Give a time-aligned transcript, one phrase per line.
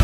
[0.00, 0.03] E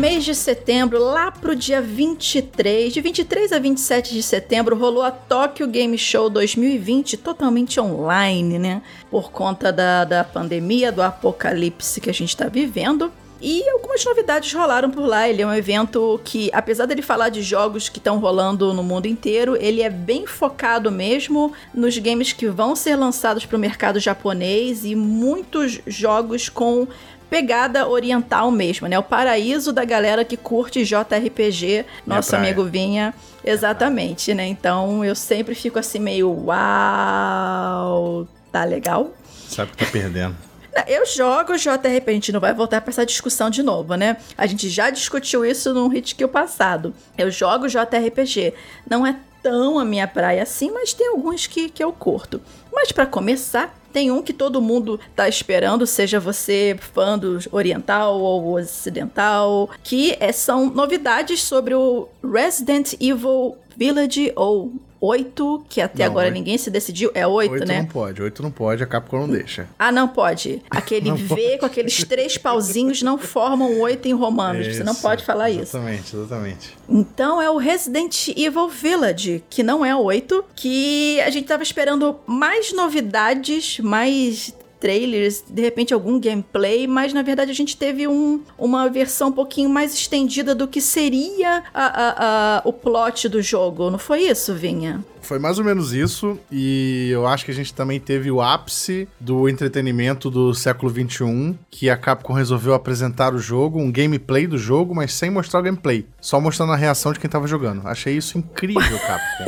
[0.00, 5.10] mês de setembro, lá pro dia 23, de 23 a 27 de setembro, rolou a
[5.10, 8.82] Tokyo Game Show 2020, totalmente online, né?
[9.10, 13.12] Por conta da, da pandemia, do apocalipse que a gente tá vivendo.
[13.42, 15.28] E algumas novidades rolaram por lá.
[15.28, 19.06] Ele é um evento que, apesar dele falar de jogos que estão rolando no mundo
[19.06, 24.00] inteiro, ele é bem focado mesmo nos games que vão ser lançados para o mercado
[24.00, 26.88] japonês e muitos jogos com
[27.30, 28.98] pegada oriental mesmo, né?
[28.98, 33.14] O paraíso da galera que curte JRPG, nosso amigo Vinha.
[33.42, 34.46] Exatamente, né?
[34.46, 39.14] Então eu sempre fico assim meio uau, tá legal?
[39.48, 40.36] Sabe que tá perdendo.
[40.86, 44.16] Eu jogo JRPG, a gente não vai voltar para essa discussão de novo, né?
[44.38, 46.94] A gente já discutiu isso num Hitkill passado.
[47.18, 48.54] Eu jogo JRPG.
[48.88, 52.40] Não é tão a minha praia assim, mas tem alguns que, que eu curto.
[52.72, 58.20] Mas para começar, tem um que todo mundo tá esperando, seja você fã do oriental
[58.20, 66.04] ou ocidental, que é, são novidades sobre o Resident Evil Village ou 8, que até
[66.04, 66.34] Não, agora 8.
[66.34, 67.10] ninguém se decidiu.
[67.14, 67.78] É 8, 8 né?
[67.78, 69.66] não pode, 8 não pode, a Capcom não deixa.
[69.78, 70.62] Ah, não pode.
[70.70, 71.58] Aquele Não V pode.
[71.58, 74.66] com aqueles três pauzinhos não formam 8 em romanos.
[74.66, 75.62] Você não Isso, pode falar isso.
[75.76, 76.76] Exatamente, exatamente.
[76.88, 82.16] Então é o Resident Evil Village, que não é 8, que a gente tava esperando
[82.26, 88.40] mais novidades, mais trailers, de repente algum gameplay, mas na verdade a gente teve um,
[88.58, 92.14] uma versão um pouquinho mais estendida do que seria a, a-
[92.58, 93.90] a- o plot do jogo.
[93.90, 95.04] Não foi isso, Vinha?
[95.22, 99.06] Foi mais ou menos isso, e eu acho que a gente também teve o ápice
[99.20, 104.56] do entretenimento do século XXI, que a Capcom resolveu apresentar o jogo, um gameplay do
[104.58, 107.86] jogo, mas sem mostrar o gameplay, só mostrando a reação de quem tava jogando.
[107.86, 109.44] Achei isso incrível, Capcom.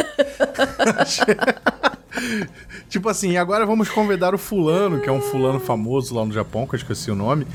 [2.92, 6.66] Tipo assim, agora vamos convidar o fulano, que é um fulano famoso lá no Japão,
[6.66, 7.46] que eu esqueci o nome,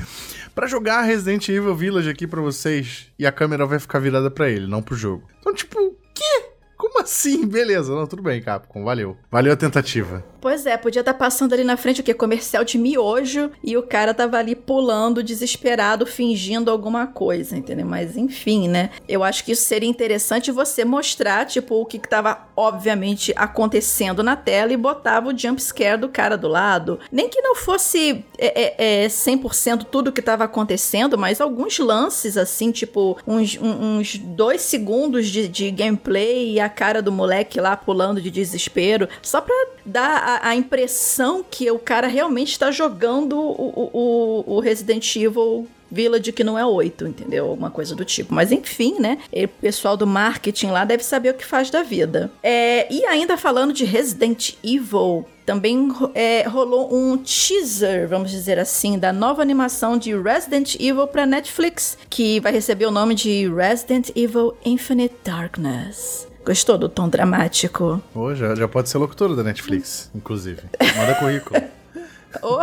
[0.52, 4.50] pra jogar Resident Evil Village aqui pra vocês, e a câmera vai ficar virada pra
[4.50, 5.22] ele, não pro jogo.
[5.38, 6.46] Então, tipo, quê?
[6.76, 7.46] Como assim?
[7.46, 9.16] Beleza, não, tudo bem, Capcom, valeu.
[9.30, 10.24] Valeu a tentativa.
[10.40, 12.14] Pois é, podia estar passando ali na frente o quê?
[12.14, 17.86] Comercial de miojo e o cara tava ali pulando, desesperado, fingindo alguma coisa, entendeu?
[17.86, 18.90] Mas enfim, né?
[19.08, 24.22] Eu acho que isso seria interessante você mostrar, tipo, o que, que tava obviamente acontecendo
[24.22, 27.00] na tela e botava o jump scare do cara do lado.
[27.10, 32.36] Nem que não fosse é, é, é, 100% tudo que tava acontecendo, mas alguns lances,
[32.36, 37.76] assim, tipo, uns, uns dois segundos de, de gameplay e a cara do moleque lá
[37.76, 39.54] pulando de desespero, só pra
[39.88, 45.66] dar a, a impressão que o cara realmente está jogando o, o- o- Resident Evil
[45.90, 47.46] Village que não é 8, entendeu?
[47.46, 48.34] Alguma coisa do tipo.
[48.34, 49.16] Mas enfim, né?
[49.32, 52.30] O pessoal do marketing lá deve saber o que faz da vida.
[52.42, 58.98] É, e ainda falando de Resident Evil, também é, rolou um teaser, vamos dizer assim,
[58.98, 64.10] da nova animação de Resident Evil para Netflix, que vai receber o nome de Resident
[64.14, 66.27] Evil Infinite Darkness.
[66.48, 68.02] Gostou do tom dramático?
[68.14, 70.62] Oh, já, já pode ser locutor da Netflix, inclusive.
[70.96, 71.60] Manda currículo.
[72.42, 72.60] oh,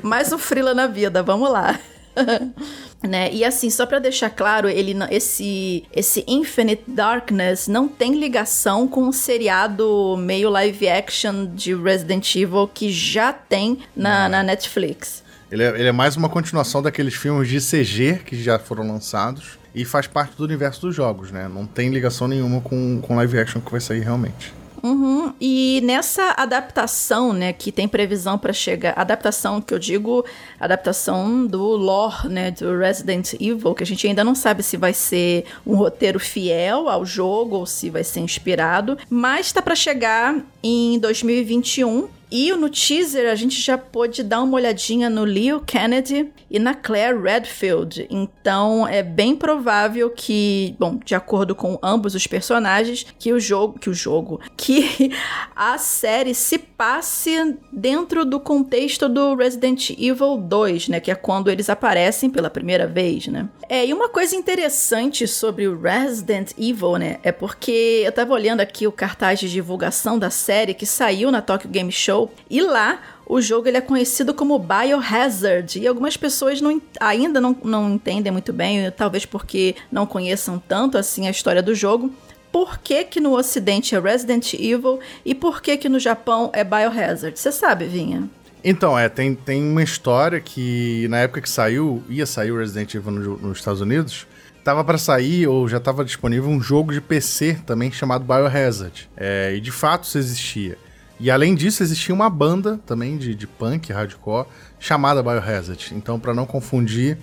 [0.00, 1.76] mais um frila na vida, vamos lá.
[3.02, 3.28] né?
[3.32, 9.08] E assim, só para deixar claro, ele esse esse Infinite Darkness não tem ligação com
[9.08, 15.24] o seriado meio live action de Resident Evil que já tem na, na Netflix.
[15.50, 19.58] Ele é, ele é mais uma continuação daqueles filmes de CG que já foram lançados
[19.76, 21.46] e faz parte do universo dos jogos, né?
[21.46, 24.52] Não tem ligação nenhuma com, com live action que vai sair realmente.
[24.82, 25.34] Uhum.
[25.40, 30.24] E nessa adaptação, né, que tem previsão para chegar, adaptação que eu digo,
[30.60, 34.94] adaptação do lore, né, do Resident Evil, que a gente ainda não sabe se vai
[34.94, 40.36] ser um roteiro fiel ao jogo ou se vai ser inspirado, mas está para chegar
[40.62, 46.32] em 2021 e no teaser a gente já pôde dar uma olhadinha no Leo Kennedy
[46.50, 48.06] e na Claire Redfield.
[48.10, 53.78] Então é bem provável que, bom, de acordo com ambos os personagens, que o jogo,
[53.78, 55.12] que o jogo, que
[55.54, 61.50] a série se passe dentro do contexto do Resident Evil 2, né, que é quando
[61.50, 63.48] eles aparecem pela primeira vez, né?
[63.68, 68.60] É, e uma coisa interessante sobre o Resident Evil, né, é porque eu tava olhando
[68.60, 72.32] aqui o cartaz de divulgação da série que saiu na Tokyo Game Show Show.
[72.48, 75.78] E lá, o jogo ele é conhecido como Biohazard.
[75.78, 80.96] E algumas pessoas não, ainda não, não entendem muito bem, talvez porque não conheçam tanto
[80.96, 82.10] assim a história do jogo.
[82.50, 86.64] Por que, que no Ocidente é Resident Evil e por que, que no Japão é
[86.64, 87.38] Biohazard?
[87.38, 88.30] Você sabe, Vinha?
[88.64, 92.94] Então, é, tem, tem uma história que na época que saiu, ia sair o Resident
[92.94, 94.26] Evil no, nos Estados Unidos,
[94.64, 99.08] tava para sair ou já estava disponível um jogo de PC também chamado Biohazard.
[99.16, 100.78] É, e de fato isso existia.
[101.18, 104.46] E além disso, existia uma banda também de, de punk, hardcore,
[104.78, 105.94] chamada Biohazard.
[105.94, 107.18] Então, para não confundir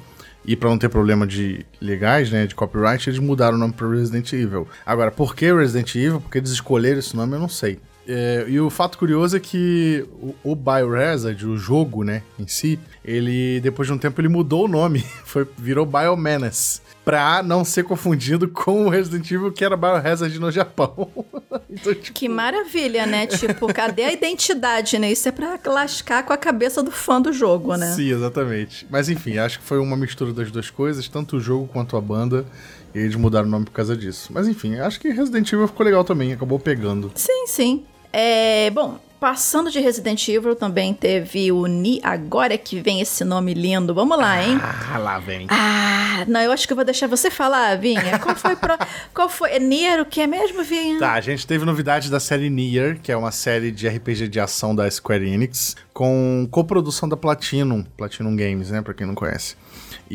[0.45, 3.87] e para não ter problema de legais, né, de copyright, eles mudaram o nome para
[3.87, 4.67] Resident Evil.
[4.85, 6.19] Agora, por que Resident Evil?
[6.19, 7.79] Porque eles escolheram esse nome, eu não sei.
[8.05, 12.77] É, e o fato curioso é que o, o Biohazard, o jogo, né, em si,
[13.05, 17.83] ele, depois de um tempo, ele mudou o nome, foi, virou Biomenace pra não ser
[17.83, 21.09] confundido com o Resident Evil que era Biohazard no Japão.
[21.69, 22.13] então, tipo...
[22.13, 23.27] Que maravilha, né?
[23.27, 25.11] Tipo, cadê a identidade, né?
[25.11, 27.91] Isso é pra lascar com a cabeça do fã do jogo, né?
[27.93, 28.87] Sim, exatamente.
[28.89, 32.01] Mas enfim, acho que foi uma mistura das duas coisas, tanto o jogo quanto a
[32.01, 32.45] banda.
[32.93, 34.29] E eles mudaram o nome por causa disso.
[34.31, 37.11] Mas enfim, acho que Resident Evil ficou legal também, acabou pegando.
[37.15, 37.85] Sim, sim.
[38.13, 42.01] É, bom, Passando de Resident Evil, também teve o Ni.
[42.03, 43.95] Agora é que vem esse nome lindo.
[43.95, 44.59] Vamos lá, hein?
[44.61, 45.47] Ah, lá vem.
[45.49, 48.19] Ah, não, eu acho que eu vou deixar você falar, Vinha.
[48.19, 48.77] Qual foi pro...
[49.15, 49.51] Qual foi?
[49.51, 50.99] É Nier o que é mesmo, Vinha?
[50.99, 54.41] Tá, a gente teve novidade da série Nier, que é uma série de RPG de
[54.41, 59.55] ação da Square Enix, com coprodução da Platinum, Platinum Games, né, pra quem não conhece.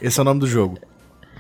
[0.03, 0.79] Esse é o nome do jogo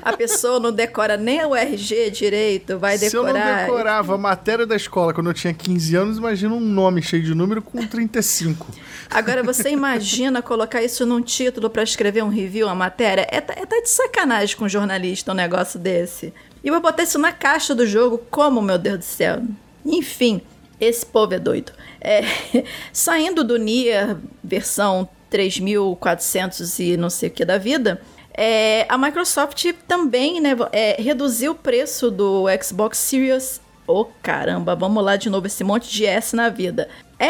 [0.02, 3.10] a pessoa não decora nem o RG direito, vai decorar...
[3.10, 6.60] Se eu não decorava a matéria da escola quando eu tinha 15 anos, imagina um
[6.60, 8.68] nome cheio de número com 35.
[9.10, 13.26] Agora, você imagina colocar isso num título para escrever um review, uma matéria?
[13.30, 16.32] É, é tá de sacanagem com um jornalista um negócio desse.
[16.66, 19.40] E vou botar isso na caixa do jogo, como, meu Deus do céu?
[19.84, 20.40] Enfim,
[20.80, 21.70] esse povo é doido.
[22.00, 22.22] É,
[22.92, 28.02] saindo do Nier versão 3400 e não sei o que da vida,
[28.34, 33.60] é, a Microsoft também né, é, reduziu o preço do Xbox Series.
[33.86, 36.88] Oh caramba, vamos lá de novo esse monte de S na vida.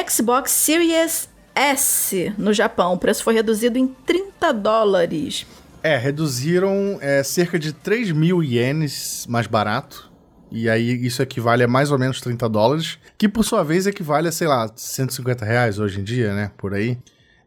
[0.09, 5.47] Xbox Series S no Japão, o preço foi reduzido em 30 dólares.
[5.87, 10.11] É, reduziram é, cerca de 3 mil ienes mais barato.
[10.50, 14.26] e aí isso equivale a mais ou menos 30 dólares, que por sua vez equivale
[14.26, 16.50] a, sei lá, 150 reais hoje em dia, né?
[16.57, 16.99] Por aí.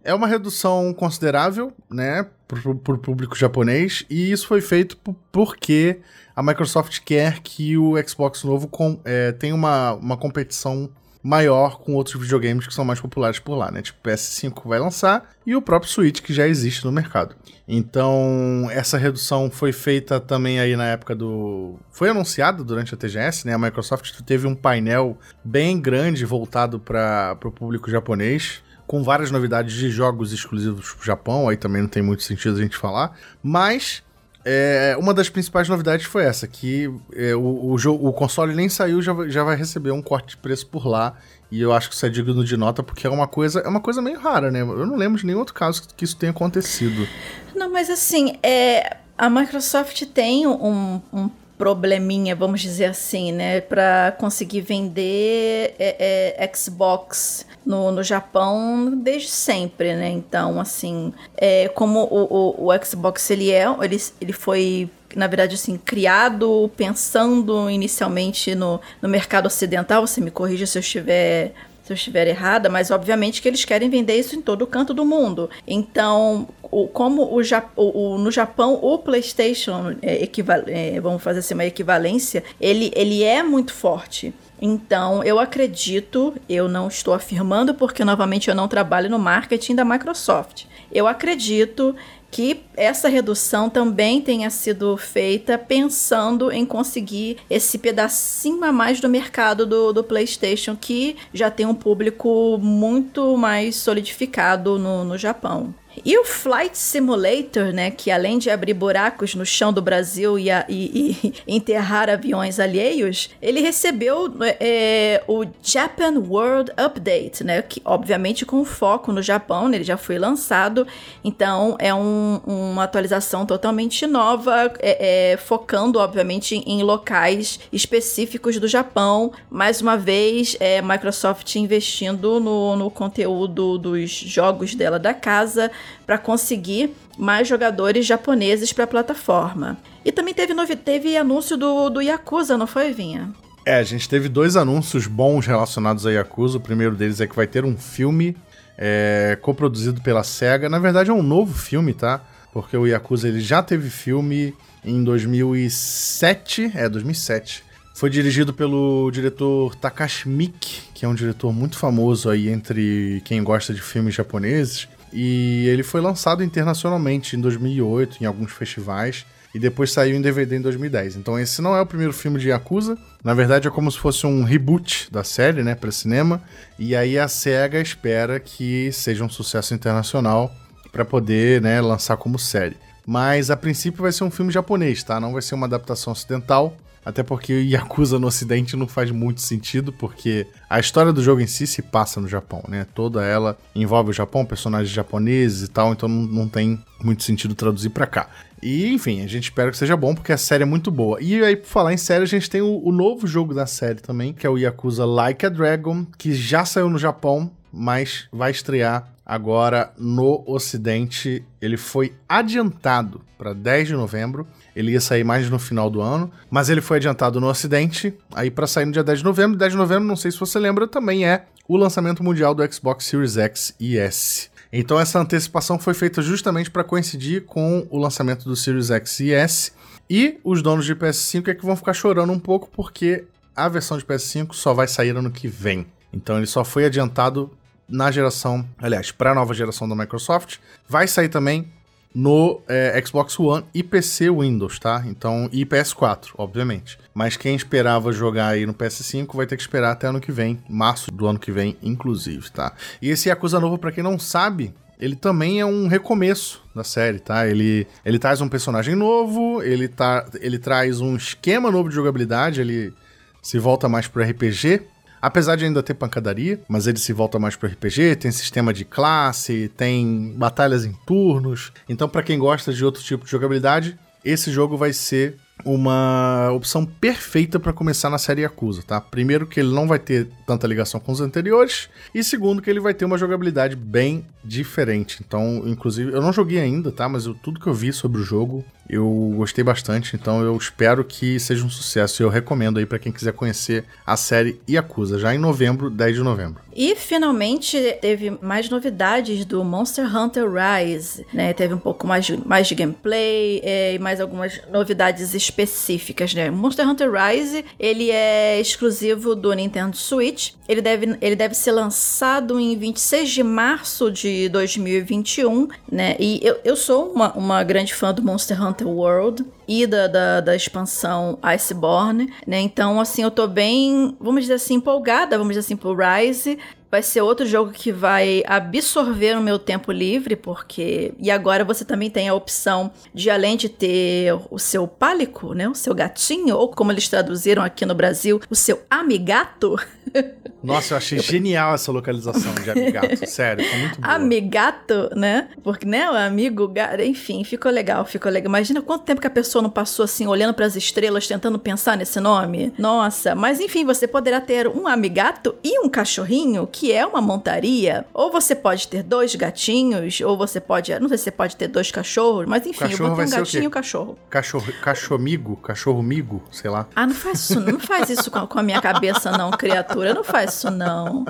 [0.01, 4.98] É uma redução considerável, né, para o público japonês, e isso foi feito
[5.34, 6.00] porque
[6.34, 10.89] a Microsoft quer que o Xbox novo com, é, tenha uma, uma competição
[11.21, 13.81] maior com outros videogames que são mais populares por lá, né?
[13.81, 17.35] Tipo, PS5 vai lançar e o próprio Switch que já existe no mercado.
[17.67, 21.77] Então, essa redução foi feita também aí na época do.
[21.91, 23.53] Foi anunciada durante a TGS, né?
[23.53, 28.63] A Microsoft teve um painel bem grande voltado para o público japonês.
[28.88, 32.61] Com várias novidades de jogos exclusivos pro Japão, aí também não tem muito sentido a
[32.61, 33.15] gente falar.
[33.43, 34.01] Mas
[34.46, 39.01] é, uma das principais novidades foi essa, que é, o, o, o console nem saiu,
[39.01, 41.17] já, já vai receber um corte de preço por lá.
[41.51, 43.79] E eu acho que isso é digno de nota, porque é uma coisa, é uma
[43.79, 44.62] coisa meio rara, né?
[44.62, 47.08] Eu não lembro de nenhum outro caso que isso tenha acontecido.
[47.55, 54.15] Não, mas assim, é, a Microsoft tem um, um probleminha, vamos dizer assim, né, para
[54.17, 60.09] conseguir vender é, é, Xbox no, no Japão desde sempre, né?
[60.09, 65.55] Então, assim, é, como o, o, o Xbox ele é, ele, ele foi na verdade,
[65.55, 70.05] assim, criado pensando inicialmente no, no mercado ocidental.
[70.05, 71.51] Você me corrija se eu estiver
[71.89, 75.03] se eu estiver errada, mas obviamente que eles querem vender isso em todo canto do
[75.03, 75.49] mundo.
[75.65, 77.41] Então, o, como o,
[77.75, 80.27] o, o, no Japão o PlayStation, é,
[80.67, 84.33] é, vamos fazer assim uma equivalência, ele, ele é muito forte.
[84.61, 89.85] Então, eu acredito, eu não estou afirmando porque novamente eu não trabalho no marketing da
[89.85, 90.65] Microsoft.
[90.91, 91.95] Eu acredito
[92.31, 99.09] que essa redução também tenha sido feita pensando em conseguir esse pedacinho a mais do
[99.09, 105.73] mercado do, do PlayStation, que já tem um público muito mais solidificado no, no Japão.
[106.06, 110.50] E o Flight Simulator, né, que além de abrir buracos no chão do Brasil e,
[110.50, 117.82] a, e, e enterrar aviões alheios, ele recebeu é, o Japan World Update, né, que
[117.84, 120.88] obviamente com foco no Japão, né, ele já foi lançado,
[121.24, 128.68] então é um, uma atualização totalmente nova, é, é, focando obviamente em locais específicos do
[128.68, 129.32] Japão.
[129.50, 135.72] Mais uma vez, é, Microsoft investindo no, no conteúdo dos jogos dela da casa
[136.05, 139.77] para conseguir mais jogadores japoneses para a plataforma.
[140.03, 143.31] E também teve, teve anúncio do, do Yakuza, não foi, Vinha?
[143.65, 146.58] É, a gente teve dois anúncios bons relacionados a Yakuza.
[146.58, 148.36] O primeiro deles é que vai ter um filme
[148.77, 150.69] é, coproduzido pela SEGA.
[150.69, 152.22] Na verdade, é um novo filme, tá?
[152.53, 156.72] Porque o Yakuza ele já teve filme em 2007.
[156.74, 157.63] É, 2007.
[157.93, 163.43] Foi dirigido pelo diretor Takashi Miike, que é um diretor muito famoso aí entre quem
[163.43, 164.88] gosta de filmes japoneses.
[165.11, 170.57] E ele foi lançado internacionalmente em 2008 em alguns festivais e depois saiu em DVD
[170.57, 171.15] em 2010.
[171.15, 174.25] Então esse não é o primeiro filme de Yakuza, na verdade é como se fosse
[174.25, 176.41] um reboot da série, né, para cinema.
[176.77, 180.53] E aí a Sega espera que seja um sucesso internacional
[180.91, 182.77] para poder, né, lançar como série.
[183.05, 185.19] Mas a princípio vai ser um filme japonês, tá?
[185.19, 186.75] Não vai ser uma adaptação ocidental.
[187.09, 191.47] Até porque Yakuza no Ocidente não faz muito sentido, porque a história do jogo em
[191.47, 192.85] si se passa no Japão, né?
[192.93, 197.55] Toda ela envolve o Japão, personagens japoneses e tal, então não, não tem muito sentido
[197.55, 198.29] traduzir para cá.
[198.61, 201.17] E, enfim, a gente espera que seja bom, porque a série é muito boa.
[201.19, 204.01] E aí, por falar em série, a gente tem o, o novo jogo da série
[204.01, 208.51] também, que é o Yakuza Like a Dragon, que já saiu no Japão, mas vai
[208.51, 211.43] estrear agora no Ocidente.
[211.61, 214.47] Ele foi adiantado para 10 de novembro.
[214.75, 218.49] Ele ia sair mais no final do ano, mas ele foi adiantado no Ocidente, aí
[218.49, 219.57] para sair no dia 10 de novembro.
[219.57, 223.05] 10 de novembro, não sei se você lembra, também é o lançamento mundial do Xbox
[223.05, 224.49] Series X e S.
[224.73, 229.31] Então essa antecipação foi feita justamente para coincidir com o lançamento do Series X e
[229.31, 229.71] S.
[230.09, 233.97] E os donos de PS5 é que vão ficar chorando um pouco porque a versão
[233.97, 235.85] de PS5 só vai sair ano que vem.
[236.11, 237.51] Então ele só foi adiantado
[237.89, 240.58] na geração, aliás, para a nova geração da Microsoft.
[240.88, 241.67] Vai sair também
[242.13, 245.03] no é, Xbox One e PC Windows, tá?
[245.05, 246.98] Então, e PS4, obviamente.
[247.13, 250.60] Mas quem esperava jogar aí no PS5 vai ter que esperar até ano que vem,
[250.67, 252.74] março do ano que vem, inclusive, tá?
[253.01, 257.19] E esse Yakuza novo, para quem não sabe, ele também é um recomeço da série,
[257.19, 257.48] tá?
[257.48, 262.60] Ele, ele traz um personagem novo, ele, tá, ele traz um esquema novo de jogabilidade,
[262.60, 262.93] ele
[263.41, 264.81] se volta mais pro RPG,
[265.21, 268.85] Apesar de ainda ter pancadaria, mas ele se volta mais pro RPG, tem sistema de
[268.85, 271.71] classe, tem batalhas em turnos.
[271.88, 276.85] Então, para quem gosta de outro tipo de jogabilidade, esse jogo vai ser uma opção
[276.85, 279.01] perfeita para começar na série Yakuza, tá?
[279.01, 282.79] Primeiro que ele não vai ter tanta ligação com os anteriores e segundo que ele
[282.79, 285.21] vai ter uma jogabilidade bem diferente.
[285.25, 287.09] Então, inclusive, eu não joguei ainda, tá?
[287.09, 291.03] Mas eu, tudo que eu vi sobre o jogo Eu gostei bastante, então eu espero
[291.03, 292.24] que seja um sucesso.
[292.24, 296.24] Eu recomendo aí para quem quiser conhecer a série Yakuza, já em novembro, 10 de
[296.24, 296.62] novembro.
[296.75, 301.53] E finalmente teve mais novidades do Monster Hunter Rise, né?
[301.53, 306.50] Teve um pouco mais de, mais de gameplay é, e mais algumas novidades específicas, né?
[306.50, 310.53] Monster Hunter Rise, ele é exclusivo do Nintendo Switch.
[310.67, 316.15] Ele deve, ele deve ser lançado em 26 de março de 2021, né?
[316.19, 320.41] E eu, eu sou uma, uma grande fã do Monster Hunter World e da, da,
[320.41, 322.59] da, expansão Iceborne, né?
[322.59, 326.57] Então, assim, eu tô bem, vamos dizer assim, empolgada, vamos dizer assim, pro Rise
[326.91, 331.13] vai ser outro jogo que vai absorver o meu tempo livre, porque.
[331.19, 335.67] E agora você também tem a opção de, além de ter o seu pálico, né?
[335.67, 339.75] O seu gatinho, ou como eles traduziram aqui no Brasil, o seu amigato.
[340.62, 341.24] Nossa, eu achei eu...
[341.24, 343.15] genial essa localização de amigato.
[343.27, 344.13] Sério, foi muito boa.
[344.13, 345.50] Amigato, né?
[345.63, 346.72] Porque, né, o amigo,
[347.05, 348.50] enfim, ficou legal, ficou legal.
[348.50, 351.96] Imagina quanto tempo que a pessoa não passou assim, olhando para as estrelas, tentando pensar
[351.96, 352.74] nesse nome.
[352.77, 358.05] Nossa, mas enfim, você poderá ter um amigato e um cachorrinho que é uma montaria.
[358.13, 360.98] Ou você pode ter dois gatinhos, ou você pode.
[361.00, 363.63] Não sei se você pode ter dois cachorros, mas enfim, eu vou ter um gatinho
[363.63, 364.17] e um cachorro.
[364.29, 365.19] Cachorro, cachorro
[365.62, 366.88] cachorro-migo, sei lá.
[366.95, 370.13] Ah, não faz isso, não faz isso com, com a minha cabeça, não, criatura.
[370.13, 371.25] Não faz isso, não.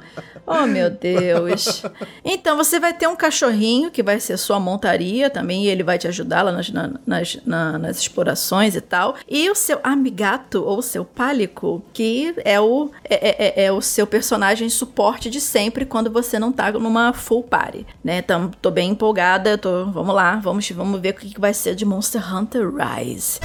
[0.45, 1.83] Oh, meu Deus.
[2.23, 5.97] Então, você vai ter um cachorrinho que vai ser sua montaria também, e ele vai
[5.97, 9.15] te ajudar lá nas, nas, nas, nas explorações e tal.
[9.27, 14.07] E o seu amigato, ou seu pálico, que é o, é, é, é o seu
[14.07, 18.17] personagem suporte de sempre quando você não tá numa full party, né?
[18.19, 21.85] Então, tô bem empolgada, tô, vamos lá, vamos, vamos ver o que vai ser de
[21.85, 23.39] Monster Hunter Rise.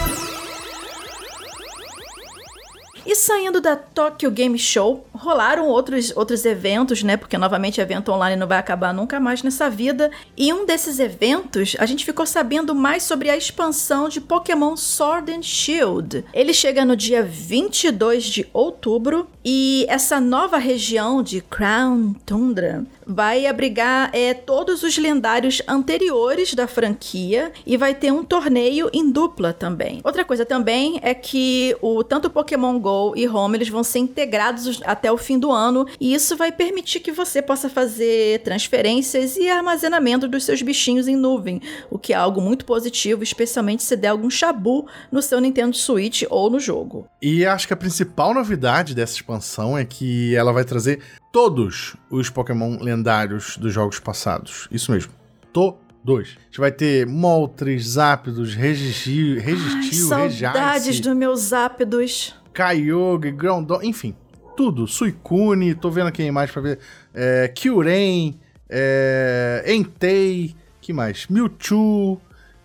[3.14, 7.16] E saindo da Tokyo Game Show, rolaram outros, outros eventos, né?
[7.16, 10.10] Porque novamente evento online não vai acabar nunca mais nessa vida.
[10.36, 15.30] E um desses eventos, a gente ficou sabendo mais sobre a expansão de Pokémon Sword
[15.30, 16.24] and Shield.
[16.34, 23.46] Ele chega no dia 22 de outubro e essa nova região de Crown Tundra vai
[23.46, 29.52] abrigar é, todos os lendários anteriores da franquia e vai ter um torneio em dupla
[29.52, 30.00] também.
[30.04, 34.80] Outra coisa também é que o tanto Pokémon Go e Home eles vão ser integrados
[34.84, 39.48] até o fim do ano e isso vai permitir que você possa fazer transferências e
[39.48, 44.08] armazenamento dos seus bichinhos em nuvem, o que é algo muito positivo, especialmente se der
[44.08, 47.06] algum chabu no seu Nintendo Switch ou no jogo.
[47.20, 51.00] E acho que a principal novidade dessa expansão é que ela vai trazer
[51.34, 54.68] todos os Pokémon lendários dos jogos passados.
[54.70, 55.12] Isso mesmo.
[55.52, 55.80] Todos.
[56.06, 62.36] A gente vai ter Moltres, Zapdos, Registil, Registil Saudades dos meus Zapdos.
[62.54, 64.14] Kyogre, Groundon, enfim.
[64.56, 64.86] Tudo.
[64.86, 66.78] Suicune, tô vendo aqui a imagem pra ver.
[67.12, 68.38] É, Kyurem,
[68.70, 71.26] é, Entei, que mais?
[71.26, 72.20] Mewtwo,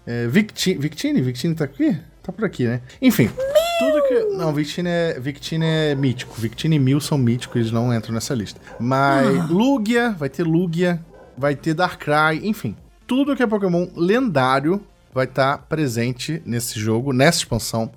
[0.06, 0.80] é, Victini.
[0.80, 1.22] Victini?
[1.24, 1.98] Victini tá aqui?
[2.22, 2.82] Tá por aqui, né?
[3.02, 3.32] Enfim.
[3.80, 4.36] Tudo que.
[4.36, 6.36] Não, Victini é, Victini é mítico.
[6.38, 8.60] Victini e Mil são míticos, eles não entram nessa lista.
[8.78, 9.48] Mas ah.
[9.50, 11.00] Lugia, vai ter Lugia,
[11.38, 12.76] vai ter Darkrai, enfim.
[13.08, 17.90] Tudo que é Pokémon lendário vai estar tá presente nesse jogo, nessa expansão,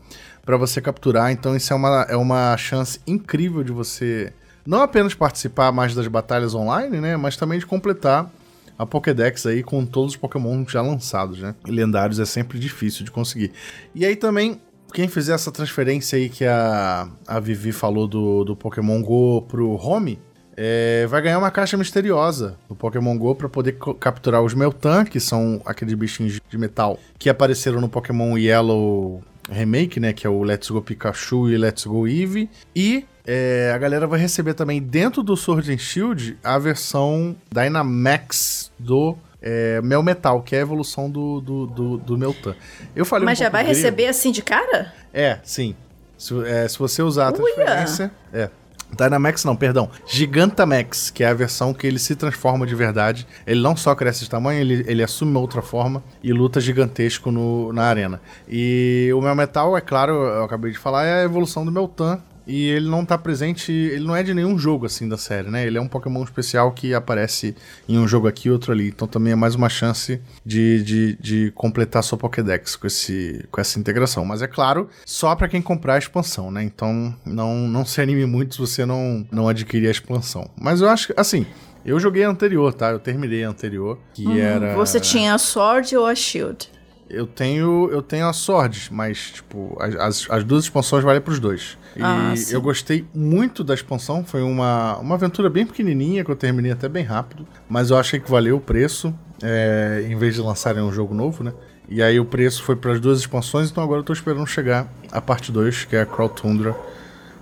[0.45, 1.33] para você capturar.
[1.33, 4.33] Então, isso é uma, é uma chance incrível de você
[4.65, 7.17] não apenas participar mais das batalhas online, né?
[7.17, 8.31] Mas também de completar
[8.79, 11.55] a Pokédex aí com todos os Pokémon já lançados, né?
[11.67, 13.53] E lendários é sempre difícil de conseguir.
[13.95, 14.61] E aí também
[14.93, 19.75] quem fizer essa transferência aí que a, a Vivi falou do, do Pokémon Go pro
[19.75, 20.19] Home,
[20.57, 25.19] é, vai ganhar uma caixa misteriosa do Pokémon Go para poder capturar os Meltan, que
[25.19, 30.13] são aqueles bichinhos de metal que apareceram no Pokémon Yellow Remake, né?
[30.13, 32.51] Que é o Let's Go Pikachu e Let's Go Eevee.
[32.77, 38.71] E é, a galera vai receber também dentro do Sword and Shield a versão Dynamax
[38.79, 42.55] do é, Mel Metal, que é a evolução do, do, do, do Meltan.
[42.95, 43.77] Eu falei Mas um já vai grego.
[43.77, 44.93] receber assim de cara?
[45.13, 45.75] É, sim.
[46.17, 48.13] Se, é, se você usar a transferência.
[48.33, 48.49] É.
[48.97, 49.89] Dynamax não, perdão.
[50.07, 53.27] Gigantamax, que é a versão que ele se transforma de verdade.
[53.47, 57.73] Ele não só cresce de tamanho, ele, ele assume outra forma e luta gigantesco no,
[57.73, 58.21] na arena.
[58.47, 62.21] E o Mel Metal, é claro, eu acabei de falar, é a evolução do Meltan,
[62.47, 65.67] e ele não tá presente, ele não é de nenhum jogo assim da série, né?
[65.67, 67.55] Ele é um Pokémon especial que aparece
[67.89, 68.89] em um jogo aqui e outro ali.
[68.89, 73.61] Então também é mais uma chance de, de, de completar sua Pokédex com, esse, com
[73.61, 74.25] essa integração.
[74.25, 76.63] Mas é claro, só para quem comprar a expansão, né?
[76.63, 80.51] Então não, não se anime muito se você não, não adquirir a expansão.
[80.61, 81.47] Mas eu acho que, assim,
[81.85, 82.91] eu joguei a anterior, tá?
[82.91, 84.37] Eu terminei a anterior, que uhum.
[84.37, 84.75] era.
[84.75, 86.71] Você tinha a Sword ou a Shield?
[87.13, 91.77] Eu tenho, eu tenho a Sword, mas, tipo, as, as duas expansões valem pros dois.
[91.95, 94.25] E ah, eu gostei muito da expansão.
[94.25, 97.47] Foi uma, uma aventura bem pequenininha que eu terminei até bem rápido.
[97.69, 99.15] Mas eu achei que valeu o preço.
[99.43, 101.53] É, em vez de lançarem um jogo novo, né?
[101.89, 104.87] E aí o preço foi para as duas expansões, então agora eu tô esperando chegar
[105.11, 106.75] a parte 2, que é a Crawl Tundra,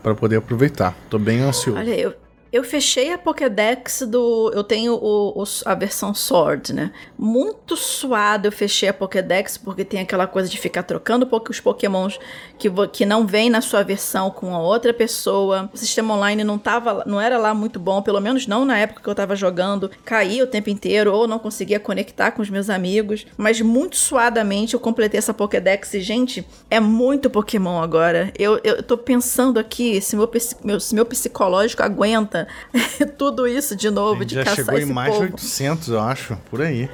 [0.03, 0.97] para poder aproveitar.
[1.09, 1.79] Tô bem ansioso.
[1.79, 2.15] Olha, eu,
[2.53, 4.51] eu fechei a Pokédex do.
[4.53, 6.93] Eu tenho o, o, a versão Sword, né?
[7.17, 12.19] Muito suado eu fechei a Pokédex, porque tem aquela coisa de ficar trocando os Pokémons
[12.59, 15.71] que, que não vem na sua versão com a outra pessoa.
[15.73, 19.03] O sistema online não, tava, não era lá muito bom, pelo menos não na época
[19.03, 19.91] que eu tava jogando.
[20.05, 23.27] Caía o tempo inteiro, ou não conseguia conectar com os meus amigos.
[23.37, 28.33] Mas muito suadamente eu completei essa Pokédex e, gente, é muito Pokémon agora.
[28.37, 32.40] Eu, eu tô pensando aqui se meu, se meu psicológico aguenta
[33.19, 35.27] tudo isso de novo, de já caçar chegou esse em mais povo.
[35.27, 36.89] de 800, eu acho, por aí.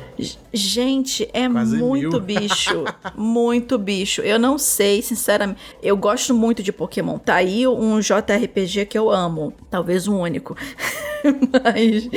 [0.52, 2.20] Gente, é Quase muito mil.
[2.20, 2.84] bicho,
[3.16, 4.20] muito bicho.
[4.22, 5.60] Eu não sei, sinceramente.
[5.82, 7.18] Eu gosto muito de Pokémon.
[7.18, 10.56] Tá aí um JRPG que eu amo, talvez o único.
[11.64, 12.08] Mas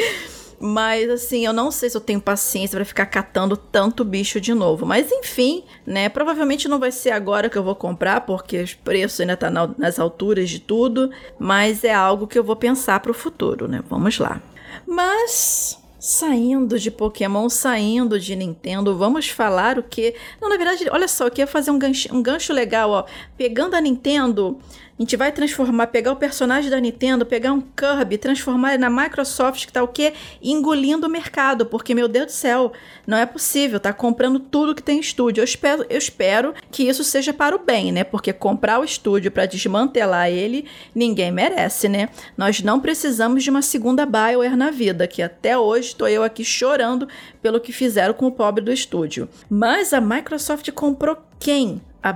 [0.60, 4.54] mas assim, eu não sei se eu tenho paciência para ficar catando tanto bicho de
[4.54, 4.86] novo.
[4.86, 6.10] Mas enfim, né?
[6.10, 9.74] Provavelmente não vai ser agora que eu vou comprar, porque os preços ainda tá na-
[9.78, 11.10] nas alturas de tudo.
[11.39, 13.82] Mas é algo que eu vou pensar pro futuro, né?
[13.89, 14.41] Vamos lá.
[14.86, 15.78] Mas.
[16.02, 20.15] Saindo de Pokémon, saindo de Nintendo, vamos falar o que.
[20.41, 23.04] Não, na verdade, olha só, eu queria fazer um gancho, um gancho legal, ó.
[23.38, 24.58] Pegando a Nintendo,
[24.99, 28.89] a gente vai transformar, pegar o personagem da Nintendo, pegar um Kirby, transformar ele na
[28.89, 30.12] Microsoft, que tá o quê?
[30.43, 32.73] Engolindo o mercado, porque, meu Deus do céu,
[33.07, 35.39] não é possível, tá comprando tudo que tem estúdio.
[35.39, 38.03] Eu espero, eu espero que isso seja para o bem, né?
[38.03, 42.09] Porque comprar o estúdio para desmantelar ele, ninguém merece, né?
[42.38, 46.43] Nós não precisamos de uma segunda Bioware na vida, que até hoje estou eu aqui
[46.43, 47.07] chorando
[47.41, 49.29] pelo que fizeram com o pobre do estúdio.
[49.49, 51.81] Mas a Microsoft comprou quem?
[52.03, 52.12] A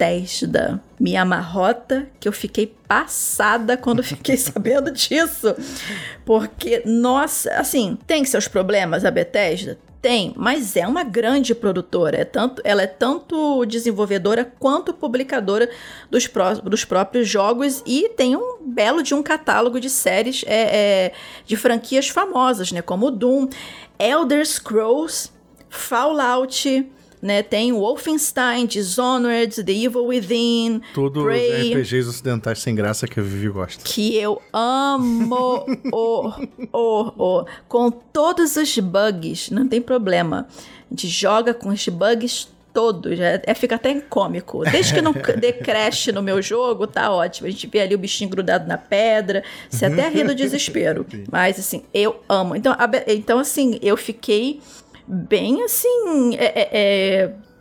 [0.00, 0.82] Bethesda.
[0.98, 5.54] Minha amarrota, que eu fiquei passada quando fiquei sabendo disso.
[6.24, 9.78] Porque, nossa, assim, tem seus problemas a Bethesda?
[10.00, 12.16] Tem, mas é uma grande produtora.
[12.16, 15.68] É tanto, ela é tanto desenvolvedora quanto publicadora
[16.10, 20.54] dos, pró- dos próprios jogos e tem um belo de um catálogo de séries é,
[21.08, 21.12] é,
[21.44, 22.80] de franquias famosas, né?
[22.80, 23.50] Como Doom,
[23.98, 25.30] Elder Scrolls,
[25.68, 27.42] Fallout, né?
[27.42, 33.22] Tem Wolfenstein, Dishonored, The Evil Within, Todos Prey, os RPGs ocidentais sem graça que a
[33.22, 33.82] Vivi gosta.
[33.84, 36.28] que eu amo o,
[36.72, 40.46] o, o, com todos os bugs, não tem problema.
[40.50, 44.62] A gente joga com os bugs todos, é, é- fica até cômico.
[44.70, 47.48] Desde que não dê crash no meu jogo, tá ótimo.
[47.48, 51.04] A gente vê ali o bichinho grudado na pedra, você até ri do desespero.
[51.30, 52.54] Mas assim, eu amo.
[52.56, 54.60] Então, a então assim, eu fiquei
[55.10, 56.36] bem assim.
[56.36, 56.68] é- é-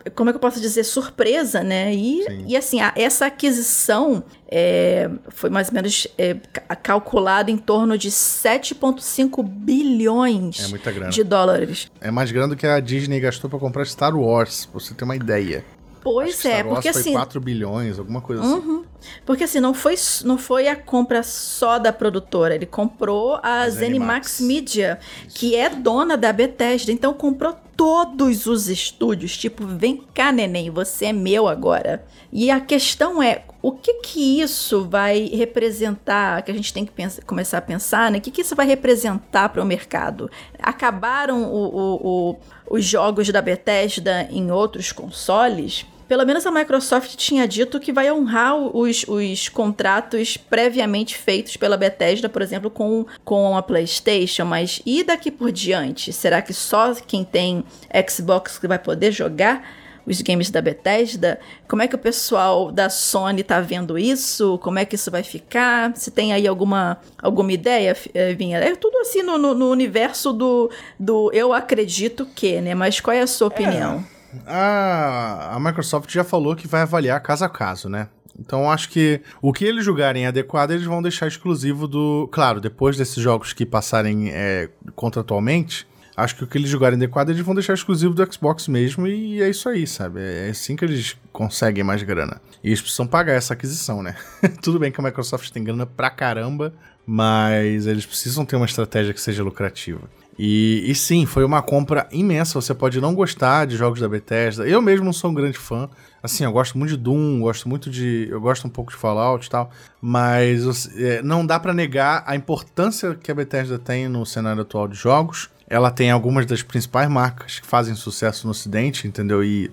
[0.06, 0.84] é, como é que eu posso dizer?
[0.84, 1.94] Surpresa, né?
[1.94, 2.46] E, Sim.
[2.48, 7.98] e assim, a- essa aquisição é, foi mais ou menos é, ca- calculada em torno
[7.98, 11.92] de 7,5 bilhões É de dólares.
[12.02, 15.04] É mais grande do que a Disney gastou pra comprar Star Wars, pra você ter
[15.04, 15.64] uma ideia.
[16.02, 17.14] Pois é, porque foi assim.
[17.14, 18.84] 4 bilhões, alguma coisa assim.
[19.26, 23.70] Porque assim, não foi, não foi a compra só da produtora, ele comprou a A
[23.70, 24.42] Zenimax Zenimax.
[24.42, 30.70] Media, que é dona da Bethesda, então comprou todos os estúdios, tipo, vem cá, neném,
[30.70, 32.06] você é meu agora.
[32.32, 36.91] E a questão é, o que que isso vai representar, que a gente tem que
[36.91, 38.17] pensa- começar a pensar, né?
[38.17, 40.30] O que que isso vai representar para o mercado?
[40.60, 42.38] Acabaram o- o- o-
[42.78, 45.86] os jogos da Bethesda em outros consoles?
[46.08, 51.78] Pelo menos a Microsoft tinha dito que vai honrar os, os contratos previamente feitos pela
[51.78, 56.12] Bethesda, por exemplo, com, com a PlayStation, mas e daqui por diante?
[56.12, 57.63] Será que só quem tem
[58.10, 59.63] Xbox que vai poder jogar
[60.10, 61.39] os games da Bethesda?
[61.67, 64.58] Como é que o pessoal da Sony tá vendo isso?
[64.63, 65.95] Como é que isso vai ficar?
[65.95, 68.58] Se tem aí alguma, alguma ideia, eh, Vinha?
[68.60, 70.69] É tudo assim no, no- no universo do,
[71.00, 72.74] do eu acredito que, né?
[72.76, 74.04] Mas qual é a sua opinião?
[74.45, 78.08] A, a Microsoft já falou que vai avaliar caso a caso, né?
[78.39, 82.30] Então acho que o que eles julgarem adequado, eles vão deixar exclusivo do.
[82.32, 85.86] Claro, depois desses jogos que passarem é, contratualmente,
[86.19, 89.41] acho que o que eles julgarem adequado, eles vão deixar exclusivo do Xbox mesmo, e
[89.41, 90.21] é isso aí, sabe?
[90.21, 92.41] É assim que eles conseguem mais grana.
[92.63, 94.15] E eles precisam pagar essa aquisição, né?
[94.62, 96.73] Tudo bem que a Microsoft tem grana pra caramba,
[97.05, 100.01] mas eles precisam ter uma estratégia que seja lucrativa.
[100.41, 102.62] E, e sim, foi uma compra imensa.
[102.62, 104.65] Você pode não gostar de jogos da Bethesda.
[104.65, 105.89] Eu mesmo não sou um grande fã.
[106.23, 108.29] Assim, eu gosto muito de Doom, gosto muito de.
[108.32, 109.69] Eu gosto um pouco de Fallout e tal.
[110.01, 114.88] Mas é, não dá pra negar a importância que a Bethesda tem no cenário atual
[114.88, 115.49] de jogos.
[115.69, 119.43] Ela tem algumas das principais marcas que fazem sucesso no Ocidente, entendeu?
[119.43, 119.69] E,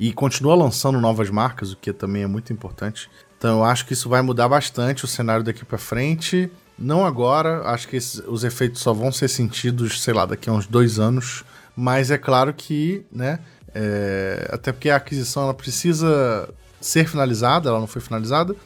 [0.00, 3.10] e continua lançando novas marcas, o que também é muito importante.
[3.38, 6.50] Então eu acho que isso vai mudar bastante o cenário daqui pra frente.
[6.78, 10.52] Não agora, acho que esses- os efeitos só vão ser sentidos, sei lá, daqui a
[10.52, 11.44] uns dois anos.
[11.76, 13.38] Mas é claro que, né,
[13.78, 16.48] É, até porque a aquisição ela precisa
[16.80, 18.56] ser finalizada, ela não foi finalizada.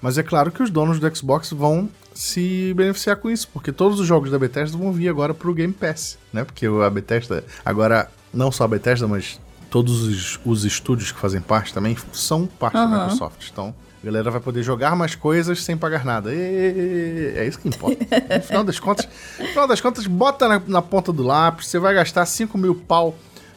[0.00, 3.98] Mas é claro que os donos do Xbox vão se beneficiar com isso, porque todos
[3.98, 6.44] os jogos da Bethesda vão vir agora pro Game Pass, né?
[6.44, 11.40] Porque a Bethesda, agora, não só a Bethesda, mas todos os, os estúdios que fazem
[11.40, 12.90] parte também são parte uhum.
[12.90, 13.48] da Microsoft.
[13.50, 16.32] Então, a galera vai poder jogar mais coisas sem pagar nada.
[16.32, 18.06] E, é isso que importa.
[18.36, 19.08] No final das contas,
[19.48, 23.16] final das contas, bota na, na ponta do lápis, você vai gastar 5 mil pau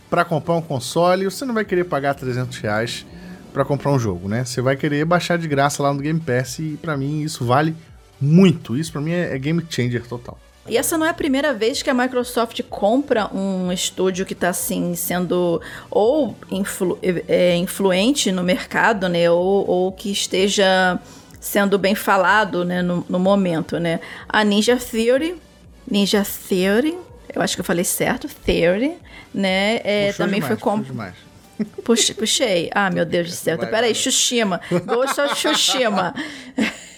[0.09, 3.05] para comprar um console, você não vai querer pagar 300 reais
[3.53, 4.45] para comprar um jogo, né?
[4.45, 7.75] Você vai querer baixar de graça lá no Game Pass e para mim isso vale
[8.19, 8.77] muito.
[8.77, 10.37] Isso para mim é, é game changer total.
[10.67, 14.49] E essa não é a primeira vez que a Microsoft compra um estúdio que está
[14.49, 20.99] assim sendo ou influ, é, influente no mercado, né, ou, ou, que esteja
[21.39, 24.01] sendo bem falado, né, no, no, momento, né.
[24.27, 25.35] A Ninja Theory,
[25.89, 26.97] Ninja Theory,
[27.33, 28.97] eu acho que eu falei certo, Theory,
[29.33, 31.15] né, é, também demais, foi comprada.
[31.83, 32.69] Puxei, puxei.
[32.73, 33.57] Ah, meu Deus do céu.
[33.57, 34.61] Peraí, Xuxima.
[34.85, 36.13] Ghost of Xuxima.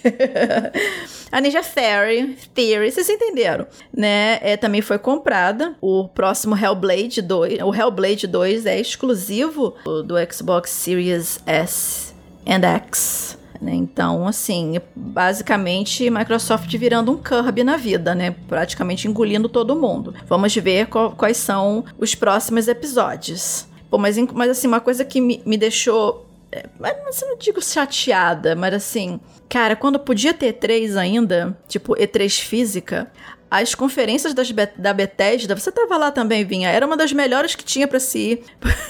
[1.31, 4.39] a Ninja Theory, Theory, vocês entenderam, né?
[4.41, 5.75] É, também foi comprada.
[5.81, 12.13] O próximo Hellblade 2, o Hellblade 2 é exclusivo do Xbox Series S
[12.47, 13.37] and X.
[13.61, 13.73] Né?
[13.75, 18.33] Então, assim, basicamente Microsoft virando um Kirby na vida, né?
[18.47, 20.15] Praticamente engolindo todo mundo.
[20.27, 23.67] Vamos ver qual, quais são os próximos episódios.
[23.89, 28.55] Pô, mas, mas assim, uma coisa que me, me deixou é, mas não digo chateada,
[28.55, 33.11] mas assim, cara, quando podia ter E3 ainda, tipo E3 física,
[33.49, 37.63] as conferências das, da Bethesda, você tava lá também, Vinha, era uma das melhores que
[37.63, 38.43] tinha para se ir.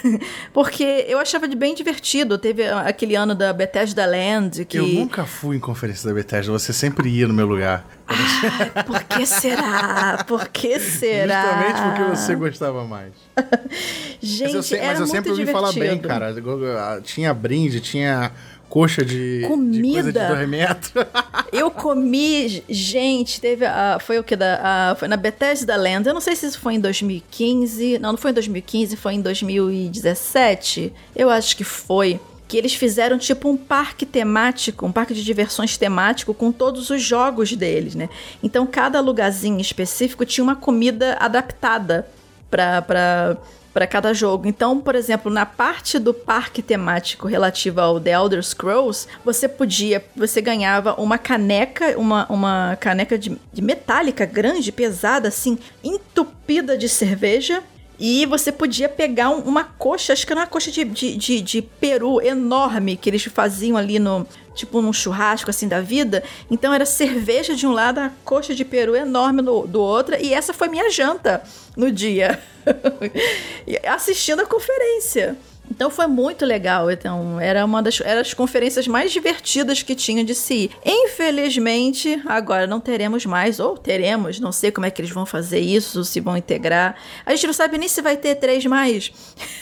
[0.53, 2.37] Porque eu achava de bem divertido.
[2.37, 4.77] Teve aquele ano da Bethesda Land que...
[4.77, 7.85] Eu nunca fui em conferência da Bethesda, você sempre ia no meu lugar.
[8.07, 10.25] Ah, por que será?
[10.27, 11.43] Por que será?
[11.43, 13.13] Justamente porque você gostava mais.
[14.19, 16.33] Gente, mas eu, mas eu sempre ouvi falar bem, cara.
[17.03, 18.31] Tinha brinde, tinha
[18.69, 19.81] coxa de, Comida.
[19.81, 21.05] de coisa de dois metros.
[21.51, 26.07] eu comi, gente, teve a, foi o que da, a, foi na Bethesda Land.
[26.07, 27.99] Eu não sei se isso foi em 2015.
[27.99, 30.93] Não, não foi em 2015, foi em 2017.
[31.15, 35.77] Eu acho que foi que eles fizeram tipo um parque temático, um parque de diversões
[35.77, 38.09] temático com todos os jogos deles, né?
[38.41, 42.07] Então cada lugarzinho específico tinha uma comida adaptada
[42.49, 43.37] para
[43.73, 44.47] para cada jogo.
[44.47, 50.03] Então, por exemplo, na parte do parque temático relativo ao The Elder Scrolls, você podia,
[50.15, 56.89] você ganhava uma caneca, uma, uma caneca de, de metálica grande, pesada, assim, entupida de
[56.89, 57.63] cerveja.
[57.99, 61.41] E você podia pegar um, uma coxa, acho que era uma coxa de, de, de,
[61.41, 64.25] de peru enorme que eles faziam ali no,
[64.59, 66.23] tipo num churrasco assim da vida.
[66.51, 70.33] Então era cerveja de um lado, a coxa de peru enorme no, do outro, e
[70.33, 71.41] essa foi minha janta
[71.75, 72.39] no dia,
[73.87, 75.37] assistindo a conferência.
[75.69, 76.89] Então foi muito legal.
[76.89, 80.71] Então, era uma das, era as conferências mais divertidas que tinha de si.
[80.85, 85.59] Infelizmente, agora não teremos mais, ou teremos, não sei como é que eles vão fazer
[85.59, 86.95] isso, se vão integrar.
[87.25, 89.11] A gente não sabe nem se vai ter três mais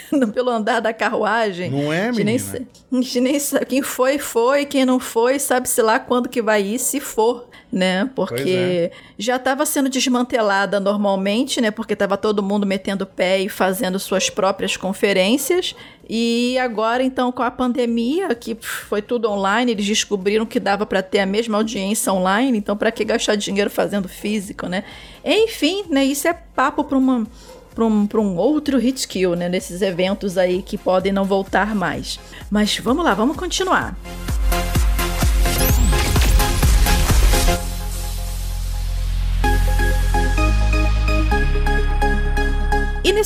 [0.33, 1.69] pelo andar da carruagem.
[1.69, 2.25] Não é, menina?
[2.25, 3.65] Nem, a gente nem sabe.
[3.65, 4.65] Quem foi, foi.
[4.65, 8.09] Quem não foi, sabe-se lá quando que vai ir, se for né?
[8.15, 8.91] Porque é.
[9.17, 11.71] já estava sendo desmantelada normalmente, né?
[11.71, 15.75] Porque estava todo mundo metendo pé e fazendo suas próprias conferências.
[16.09, 21.01] E agora, então, com a pandemia, que foi tudo online, eles descobriram que dava para
[21.01, 24.83] ter a mesma audiência online, então para que gastar dinheiro fazendo físico, né?
[25.25, 26.05] Enfim, né?
[26.05, 27.27] Isso é papo para uma
[27.75, 29.47] para um, um outro hit kill, né?
[29.47, 32.19] Nesses eventos aí que podem não voltar mais.
[32.49, 33.95] Mas vamos lá, vamos continuar.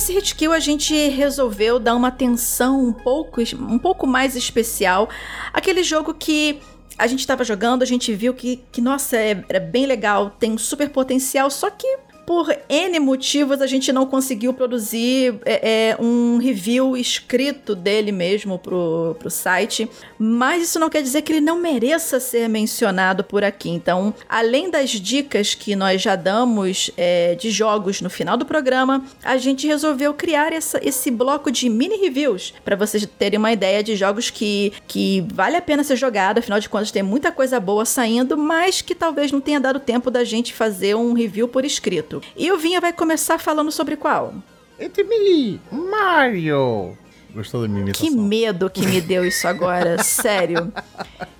[0.02, 5.08] Nesse hit kill a gente resolveu dar uma atenção um pouco, um pouco mais especial.
[5.52, 6.60] Aquele jogo que
[6.98, 10.58] a gente estava jogando, a gente viu que, que nossa, é, é bem legal, tem
[10.58, 11.86] super potencial, só que
[12.26, 18.58] por N motivos, a gente não conseguiu produzir é, é, um review escrito dele mesmo
[18.58, 19.88] pro, pro site.
[20.18, 23.70] Mas isso não quer dizer que ele não mereça ser mencionado por aqui.
[23.70, 29.04] Então, além das dicas que nós já damos é, de jogos no final do programa,
[29.24, 33.82] a gente resolveu criar essa, esse bloco de mini reviews para vocês terem uma ideia
[33.82, 36.38] de jogos que, que vale a pena ser jogado.
[36.38, 40.10] Afinal de contas, tem muita coisa boa saindo, mas que talvez não tenha dado tempo
[40.10, 42.11] da gente fazer um review por escrito.
[42.36, 44.34] E o Vinha vai começar falando sobre qual?
[44.80, 46.96] It's me, Mario.
[47.34, 48.08] Gostou da minha imitação?
[48.08, 50.70] Que medo que me deu isso agora, sério.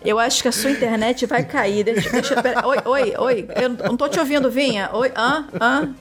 [0.03, 1.85] Eu acho que a sua internet vai cair.
[1.85, 3.49] Deixa, deixa, pera, oi, oi, oi.
[3.61, 4.89] Eu não tô te ouvindo, Vinha.
[4.93, 5.95] Oi, hã, hã.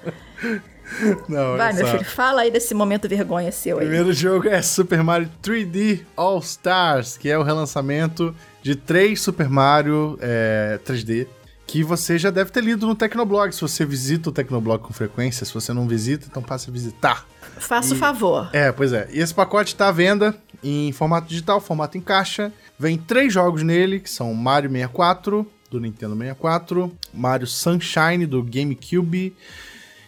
[1.27, 3.85] Não, Vai, meu filho, fala aí desse momento vergonha seu O aí.
[3.85, 9.47] primeiro jogo é Super Mario 3D All Stars, que é o relançamento de três Super
[9.49, 11.27] Mario é, 3D,
[11.71, 15.45] que você já deve ter lido no Tecnoblog, se você visita o Tecnoblog com frequência.
[15.45, 17.25] Se você não visita, então passe a visitar.
[17.57, 18.49] Faça o favor.
[18.51, 19.07] É, pois é.
[19.09, 22.51] E esse pacote está à venda em formato digital, formato em caixa.
[22.77, 29.33] Vem três jogos nele, que são Mario 64, do Nintendo 64, Mario Sunshine, do GameCube,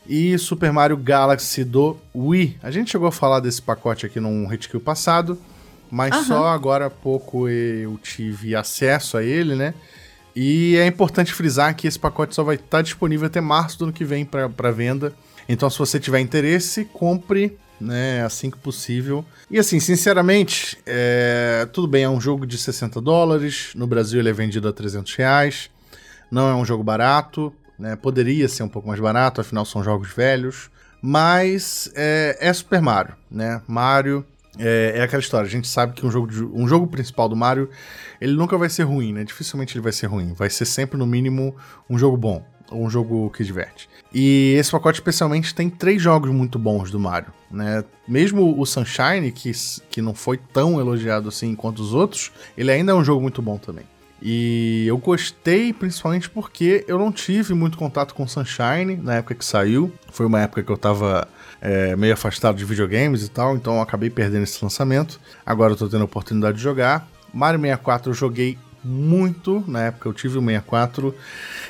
[0.06, 2.58] e Super Mario Galaxy do Wii.
[2.62, 5.40] A gente chegou a falar desse pacote aqui num Hitkill passado,
[5.90, 6.24] mas Aham.
[6.26, 9.74] só agora há pouco eu tive acesso a ele, né?
[10.36, 13.94] E é importante frisar que esse pacote só vai estar disponível até março do ano
[13.94, 15.14] que vem para venda.
[15.48, 19.24] Então, se você tiver interesse, compre, né, assim que possível.
[19.50, 23.72] E assim, sinceramente, é, tudo bem, é um jogo de 60 dólares.
[23.76, 25.70] No Brasil ele é vendido a 300 reais.
[26.32, 27.96] Não é um jogo barato, né?
[27.96, 30.72] Poderia ser um pouco mais barato, afinal são jogos velhos.
[31.02, 33.62] Mas é, é Super Mario, né?
[33.68, 34.26] Mario
[34.58, 35.48] é, é aquela história.
[35.48, 37.70] A gente sabe que um jogo, de- um jogo principal do Mario,
[38.20, 39.24] ele nunca vai ser ruim, né?
[39.24, 40.34] Dificilmente ele vai ser ruim.
[40.34, 41.56] Vai ser sempre, no mínimo,
[41.90, 42.46] um jogo bom.
[42.72, 43.90] Ou um jogo que diverte.
[44.14, 47.84] E esse pacote, especialmente, tem três jogos muito bons do Mario, né?
[48.08, 49.52] Mesmo o Sunshine, que,
[49.90, 53.42] que não foi tão elogiado assim quanto os outros, ele ainda é um jogo muito
[53.42, 53.84] bom também.
[54.22, 59.44] E eu gostei principalmente porque eu não tive muito contato com Sunshine na época que
[59.44, 59.92] saiu.
[60.12, 61.28] Foi uma época que eu tava
[61.64, 65.18] é, meio afastado de videogames e tal, então eu acabei perdendo esse lançamento.
[65.46, 67.08] Agora eu tô tendo a oportunidade de jogar.
[67.34, 71.16] Mario 64 eu joguei muito, na época eu tive o 64.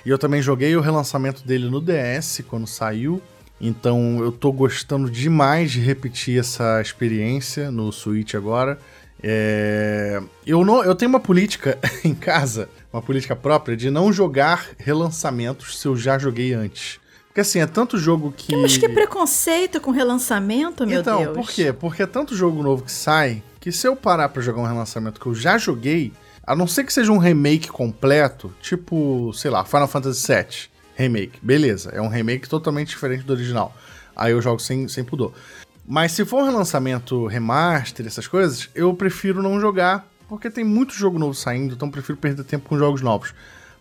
[0.04, 3.22] E eu também joguei o relançamento dele no DS quando saiu.
[3.62, 8.80] Então eu tô gostando demais de repetir essa experiência no Switch agora.
[9.22, 14.70] É, Eu, não, eu tenho uma política em casa, uma política própria, de não jogar
[14.80, 17.00] relançamentos se eu já joguei antes.
[17.34, 18.56] Porque assim, é tanto jogo que.
[18.56, 21.36] Mas que preconceito com relançamento, meu então, Deus.
[21.36, 21.74] por quê?
[21.74, 25.20] Porque é tanto jogo novo que sai que se eu parar pra jogar um relançamento
[25.20, 26.14] que eu já joguei,
[26.46, 30.46] a não ser que seja um remake completo, tipo, sei lá, Final Fantasy VII
[30.96, 33.76] Remake, beleza, é um remake totalmente diferente do original.
[34.16, 35.34] Aí eu jogo sem, sem pudor.
[35.88, 40.94] Mas se for um relançamento remaster, essas coisas, eu prefiro não jogar, porque tem muito
[40.94, 43.34] jogo novo saindo, então eu prefiro perder tempo com jogos novos.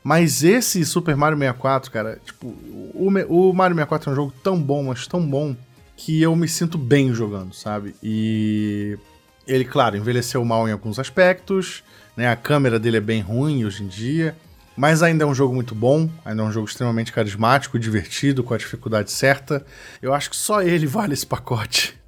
[0.03, 4.61] Mas esse Super Mario 64, cara, tipo, o, o Mario 64 é um jogo tão
[4.61, 5.55] bom, mas tão bom,
[5.97, 7.95] que eu me sinto bem jogando, sabe?
[8.03, 8.99] E
[9.47, 11.85] ele, claro, envelheceu mal em alguns aspectos,
[12.17, 12.29] né?
[12.29, 14.37] A câmera dele é bem ruim hoje em dia,
[14.77, 18.55] mas ainda é um jogo muito bom, ainda é um jogo extremamente carismático, divertido, com
[18.55, 19.65] a dificuldade certa.
[20.01, 22.02] Eu acho que só ele vale esse pacote?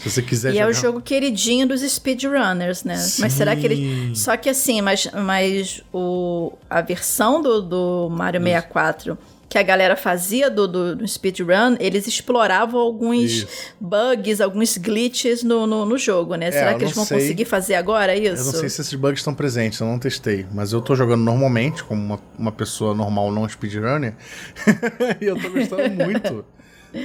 [0.00, 0.70] Se você quiser E é jogar...
[0.70, 2.96] o jogo queridinho dos speedrunners, né?
[3.18, 3.76] Mas será que ele.
[3.76, 4.14] Sim.
[4.14, 9.18] Só que assim, mas, mas o, a versão do, do Mario 64
[9.50, 13.48] que a galera fazia do, do, do speedrun, eles exploravam alguns Isso.
[13.80, 16.52] bugs, alguns glitches no, no, no jogo, né?
[16.52, 17.18] será eu que eles vão sei.
[17.18, 18.42] conseguir fazer agora isso?
[18.42, 20.46] Eu não sei se esses bugs estão presentes, eu não testei.
[20.54, 24.14] Mas eu tô jogando normalmente, como uma, uma pessoa normal, não speedrunner.
[25.20, 26.44] e eu tô gostando muito.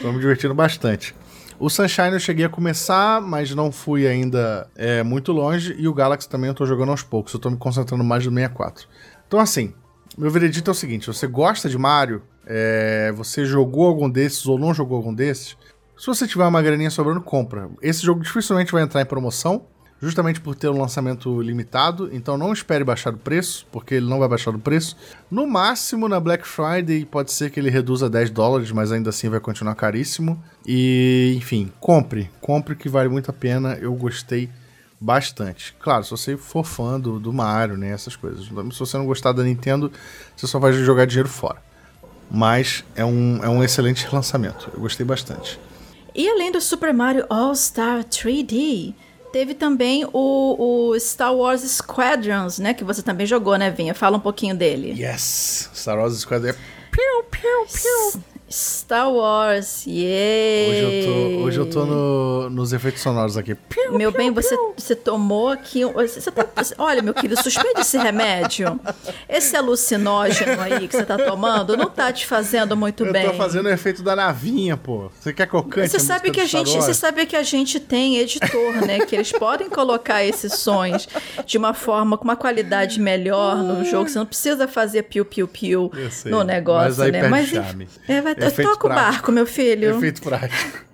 [0.03, 1.15] Tô me divertindo bastante.
[1.57, 5.75] O Sunshine eu cheguei a começar, mas não fui ainda é, muito longe.
[5.77, 7.33] E o Galaxy também eu tô jogando aos poucos.
[7.33, 8.87] Eu tô me concentrando mais no 64.
[9.27, 9.73] Então, assim,
[10.17, 14.59] meu veredito é o seguinte: você gosta de Mario, é, você jogou algum desses ou
[14.59, 15.57] não jogou algum desses,
[15.97, 17.69] se você tiver uma graninha sobrando, compra.
[17.81, 19.65] Esse jogo dificilmente vai entrar em promoção,
[20.01, 24.19] justamente por ter um lançamento limitado, então não espere baixar o preço, porque ele não
[24.19, 24.97] vai baixar o preço.
[25.31, 29.29] No máximo, na Black Friday, pode ser que ele reduza 10 dólares, mas ainda assim
[29.29, 30.43] vai continuar caríssimo.
[30.65, 32.30] E, enfim, compre.
[32.41, 34.49] Compre que vale muito a pena, eu gostei
[34.99, 35.75] bastante.
[35.80, 38.45] Claro, se você for fã do, do Mario, né, essas coisas.
[38.45, 39.91] Se você não gostar da Nintendo,
[40.36, 41.63] você só vai jogar dinheiro fora.
[42.30, 45.60] Mas é um, é um excelente lançamento, eu gostei bastante.
[46.13, 48.93] E além do Super Mario All-Star 3D,
[49.34, 52.73] teve também o, o Star Wars Squadrons, né?
[52.73, 53.93] Que você também jogou, né, Vinha?
[53.93, 54.95] Fala um pouquinho dele.
[54.97, 55.69] Yes!
[55.75, 58.23] Star Wars Squad é piu, piu, piu.
[58.49, 60.69] Star Wars, yay!
[60.69, 63.55] Hoje eu tô, hoje eu tô no- nos efeitos sonoros aqui.
[63.55, 64.73] Piu, Meu piu, bem, você, piu.
[64.77, 65.84] você tomou aqui.
[65.84, 66.45] Você tá,
[66.77, 68.79] olha, meu querido, suspende esse remédio.
[69.27, 73.27] Esse alucinógeno aí que você tá tomando não tá te fazendo muito Eu bem.
[73.27, 75.10] tô fazendo o efeito da navinha, pô.
[75.19, 77.79] Você quer que eu cante Você sabe que a gente, você sabe que a gente
[77.79, 78.99] tem editor, né?
[78.99, 81.10] Que eles podem colocar esses sons
[81.47, 84.08] de uma forma com uma qualidade melhor no jogo.
[84.08, 87.27] Você não precisa fazer piu piu piu Eu no negócio, mas aí né?
[87.27, 87.87] Mas charme.
[88.08, 89.12] é, vai, Efeito toca o prático.
[89.12, 89.98] barco, meu filho.
[89.98, 90.86] Efeito prático.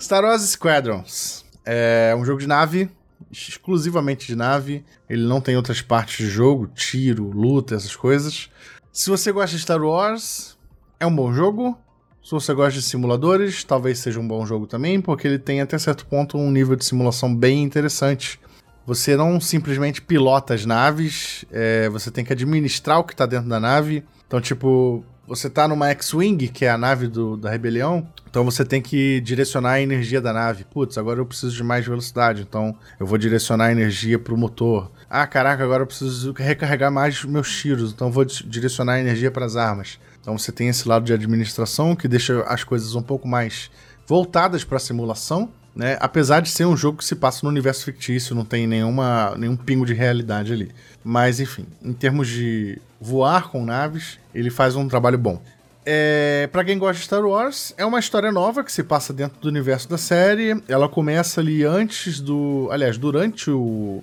[0.00, 1.44] Star Wars Squadrons.
[1.64, 2.90] É um jogo de nave,
[3.30, 4.84] exclusivamente de nave.
[5.08, 8.50] Ele não tem outras partes de jogo, tiro, luta, essas coisas.
[8.92, 10.56] Se você gosta de Star Wars,
[11.00, 11.78] é um bom jogo.
[12.22, 15.76] Se você gosta de simuladores, talvez seja um bom jogo também, porque ele tem até
[15.78, 18.40] certo ponto um nível de simulação bem interessante.
[18.86, 23.48] Você não simplesmente pilota as naves, é, você tem que administrar o que está dentro
[23.48, 24.04] da nave.
[24.26, 28.64] Então, tipo, você tá numa X-Wing, que é a nave do, da rebelião, então você
[28.64, 30.64] tem que direcionar a energia da nave.
[30.64, 34.90] Putz, agora eu preciso de mais velocidade, então eu vou direcionar a energia pro motor.
[35.08, 39.30] Ah, caraca, agora eu preciso recarregar mais meus tiros, então eu vou direcionar a energia
[39.30, 39.98] para as armas.
[40.20, 43.70] Então você tem esse lado de administração que deixa as coisas um pouco mais
[44.06, 45.96] voltadas para simulação, né?
[46.00, 49.56] Apesar de ser um jogo que se passa no universo fictício, não tem nenhuma, nenhum
[49.56, 50.70] pingo de realidade ali.
[51.02, 55.40] Mas enfim, em termos de voar com naves, ele faz um trabalho bom.
[55.86, 59.38] É, para quem gosta de Star Wars, é uma história nova que se passa dentro
[59.40, 60.62] do universo da série.
[60.66, 62.68] Ela começa ali antes do.
[62.70, 64.02] Aliás, durante o,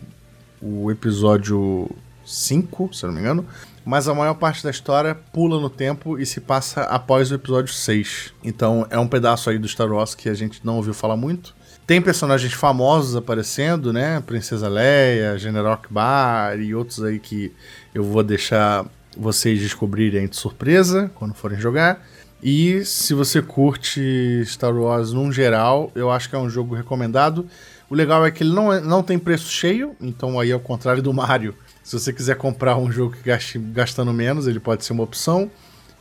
[0.62, 1.90] o episódio
[2.24, 3.46] 5, se eu não me engano.
[3.84, 7.74] Mas a maior parte da história pula no tempo e se passa após o episódio
[7.74, 8.32] 6.
[8.44, 11.56] Então é um pedaço aí do Star Wars que a gente não ouviu falar muito.
[11.92, 14.24] Tem personagens famosos aparecendo, né?
[14.26, 17.52] Princesa Leia, General Akbar e outros aí que
[17.94, 18.86] eu vou deixar
[19.18, 22.02] vocês descobrirem de surpresa quando forem jogar.
[22.42, 27.46] E se você curte Star Wars num geral, eu acho que é um jogo recomendado.
[27.90, 31.04] O legal é que ele não, é, não tem preço cheio, então aí ao contrário
[31.04, 34.94] do Mario, se você quiser comprar um jogo que gaste gastando menos, ele pode ser
[34.94, 35.52] uma opção.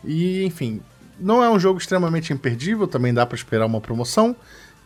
[0.04, 0.80] E enfim,
[1.18, 4.36] não é um jogo extremamente imperdível, também dá para esperar uma promoção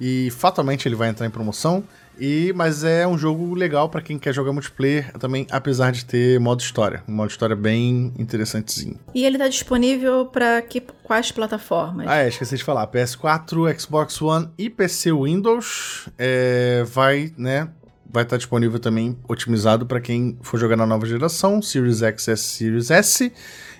[0.01, 1.85] e fatalmente ele vai entrar em promoção.
[2.19, 6.39] E mas é um jogo legal para quem quer jogar multiplayer também, apesar de ter
[6.39, 8.99] modo história, um modo história bem interessantezinho.
[9.15, 10.63] E ele tá disponível para
[11.03, 12.07] quais plataformas?
[12.09, 17.69] Ah, é, esqueci de falar, PS4, Xbox One e PC Windows é, vai, né,
[18.09, 22.29] vai estar tá disponível também otimizado para quem for jogar na nova geração, Series X,
[22.29, 23.33] S, Series S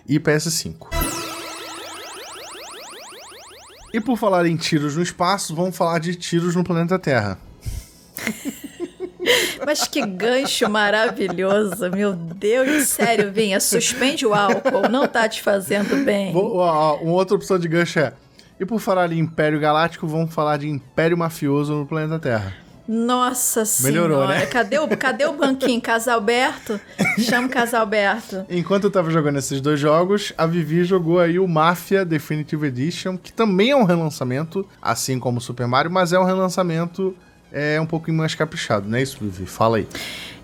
[0.09, 1.24] e PS5.
[3.95, 7.39] E por falar em tiros no espaço, vamos falar de tiros no planeta Terra.
[9.65, 16.05] Mas que gancho maravilhoso, meu Deus, sério, Vinha, suspende o álcool, não tá te fazendo
[16.05, 16.35] bem.
[16.35, 18.13] Uma outra opção de gancho é,
[18.59, 22.64] e por falar em Império Galáctico, vamos falar de Império Mafioso no planeta Terra.
[22.87, 24.41] Nossa Melhorou, senhora.
[24.41, 24.47] né?
[24.47, 25.81] Cadê o, cadê o banquinho?
[25.81, 26.79] Casalberto?
[27.19, 28.45] Chama o Casalberto.
[28.51, 33.17] Enquanto eu tava jogando esses dois jogos, a Vivi jogou aí o Mafia Definitive Edition,
[33.17, 37.17] que também é um relançamento, assim como o Super Mario, mas é um relançamento
[37.51, 39.47] é, um pouquinho mais caprichado, não é isso, Vivi?
[39.47, 39.87] Fala aí.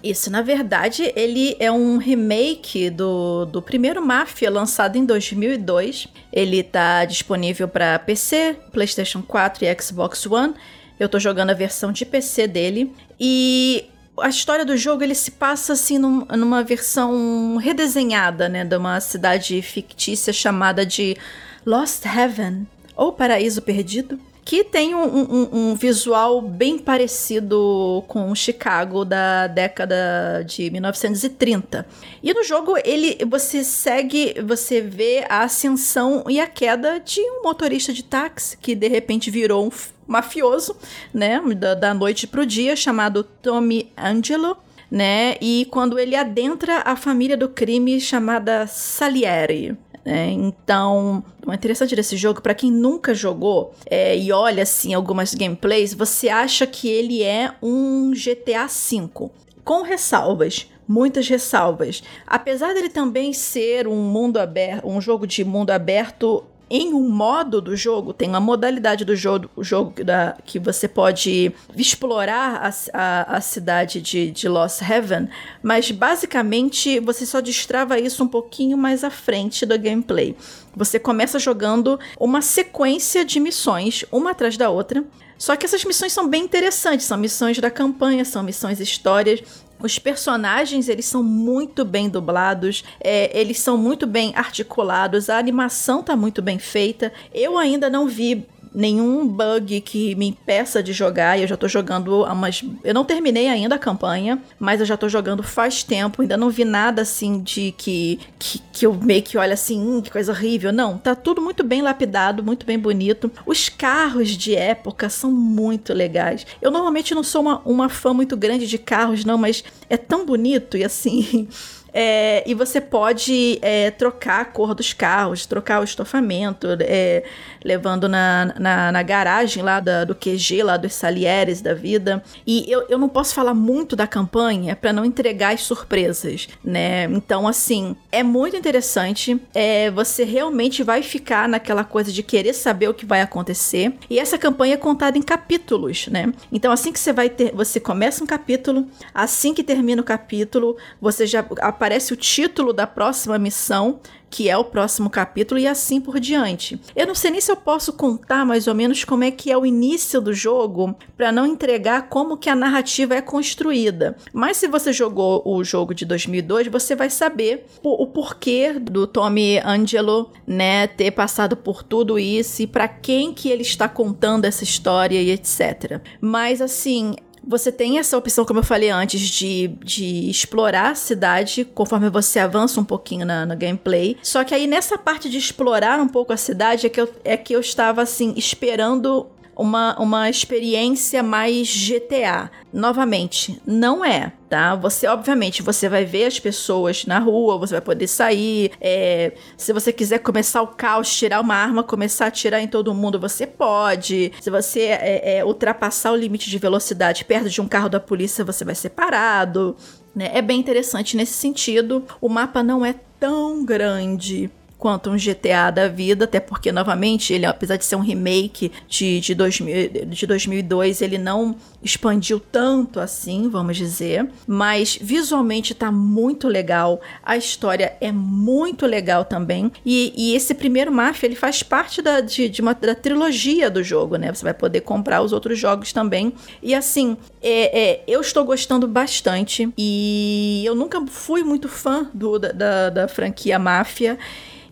[0.03, 6.09] Isso, na verdade, ele é um remake do, do primeiro Mafia, lançado em 2002.
[6.32, 10.55] Ele tá disponível para PC, PlayStation 4 e Xbox One.
[11.01, 12.94] Eu tô jogando a versão de PC dele.
[13.18, 13.86] E
[14.18, 19.01] a história do jogo ele se passa assim num, numa versão redesenhada, né, de uma
[19.01, 21.16] cidade fictícia chamada de
[21.64, 24.20] Lost Heaven ou Paraíso Perdido
[24.51, 31.86] que tem um, um, um, visual bem parecido com Chicago da década de 1930.
[32.20, 37.44] E no jogo ele você segue, você vê a ascensão e a queda de um
[37.44, 39.70] motorista de táxi que de repente virou um
[40.11, 40.76] mafioso,
[41.14, 44.56] né, da, da noite pro dia, chamado Tommy Angelo
[44.90, 45.36] né?
[45.40, 49.76] E quando ele adentra a família do crime chamada Salieri.
[50.04, 55.34] É, então, o interessante desse jogo, para quem nunca jogou é, e olha assim algumas
[55.34, 59.30] gameplays, você acha que ele é um GTA V,
[59.62, 62.02] com ressalvas muitas ressalvas.
[62.26, 67.60] Apesar dele também ser um mundo aberto, um jogo de mundo aberto em um modo
[67.60, 73.36] do jogo, tem uma modalidade do jogo, jogo da, que você pode explorar a, a,
[73.36, 75.28] a cidade de, de Lost Heaven,
[75.60, 80.36] mas basicamente você só destrava isso um pouquinho mais à frente do gameplay.
[80.76, 85.04] Você começa jogando uma sequência de missões, uma atrás da outra.
[85.36, 89.42] Só que essas missões são bem interessantes, são missões da campanha, são missões histórias,
[89.82, 96.02] os personagens, eles são muito bem dublados, é, eles são muito bem articulados, a animação
[96.02, 97.12] tá muito bem feita.
[97.32, 101.38] Eu ainda não vi nenhum bug que me impeça de jogar.
[101.38, 102.62] E eu já tô jogando há umas.
[102.84, 106.22] Eu não terminei ainda a campanha, mas eu já tô jogando faz tempo.
[106.22, 110.00] Ainda não vi nada assim de que, que, que eu meio que olha assim, hum,
[110.00, 110.72] que coisa horrível.
[110.72, 113.30] Não, tá tudo muito bem lapidado, muito bem bonito.
[113.44, 116.46] Os carros de época são muito legais.
[116.62, 120.24] Eu normalmente não sou uma, uma fã muito grande de carros, não, mas é tão
[120.24, 121.48] bonito e assim.
[121.92, 127.24] É, e você pode é, trocar a cor dos carros, trocar o estofamento, é,
[127.64, 132.22] levando na, na, na garagem lá da, do QG, lá dos Salieres da vida.
[132.46, 137.04] E eu, eu não posso falar muito da campanha para não entregar as surpresas, né?
[137.04, 139.40] Então, assim, é muito interessante.
[139.54, 143.94] É, você realmente vai ficar naquela coisa de querer saber o que vai acontecer.
[144.08, 146.32] E essa campanha é contada em capítulos, né?
[146.52, 150.76] Então, assim que você vai ter, você começa um capítulo, assim que termina o capítulo,
[151.00, 154.00] você já aparece o título da próxima missão
[154.30, 156.80] que é o próximo capítulo e assim por diante.
[156.94, 159.58] Eu não sei nem se eu posso contar mais ou menos como é que é
[159.58, 164.16] o início do jogo para não entregar como que a narrativa é construída.
[164.32, 169.58] Mas se você jogou o jogo de 2002, você vai saber o, porquê do Tommy
[169.58, 174.62] Angelo, né, ter passado por tudo isso e para quem que ele está contando essa
[174.62, 176.00] história e etc.
[176.20, 177.14] Mas assim,
[177.47, 182.38] você tem essa opção, como eu falei antes, de, de explorar a cidade conforme você
[182.38, 184.16] avança um pouquinho na, no gameplay.
[184.22, 187.36] Só que aí nessa parte de explorar um pouco a cidade é que eu, é
[187.36, 189.26] que eu estava assim, esperando
[189.57, 192.51] uma, uma experiência mais GTA.
[192.72, 194.74] Novamente, não é, tá?
[194.76, 198.70] Você, obviamente, você vai ver as pessoas na rua, você vai poder sair.
[198.80, 202.94] É, se você quiser começar o caos, tirar uma arma, começar a atirar em todo
[202.94, 204.32] mundo, você pode.
[204.40, 208.44] Se você é, é, ultrapassar o limite de velocidade perto de um carro da polícia,
[208.44, 209.76] você vai ser parado.
[210.14, 210.30] Né?
[210.32, 212.05] É bem interessante nesse sentido.
[212.20, 217.44] O mapa não é tão grande quanto um GTA da vida, até porque, novamente, ele,
[217.44, 223.50] apesar de ser um remake de, de, 2000, de 2002, ele não expandiu tanto assim,
[223.50, 230.34] vamos dizer, mas visualmente tá muito legal, a história é muito legal também, e, e
[230.34, 234.32] esse primeiro Mafia, ele faz parte da, de, de uma, da trilogia do jogo, né?
[234.32, 238.88] Você vai poder comprar os outros jogos também, e assim, é, é, eu estou gostando
[238.88, 244.18] bastante, e eu nunca fui muito fã do, da, da, da franquia Máfia,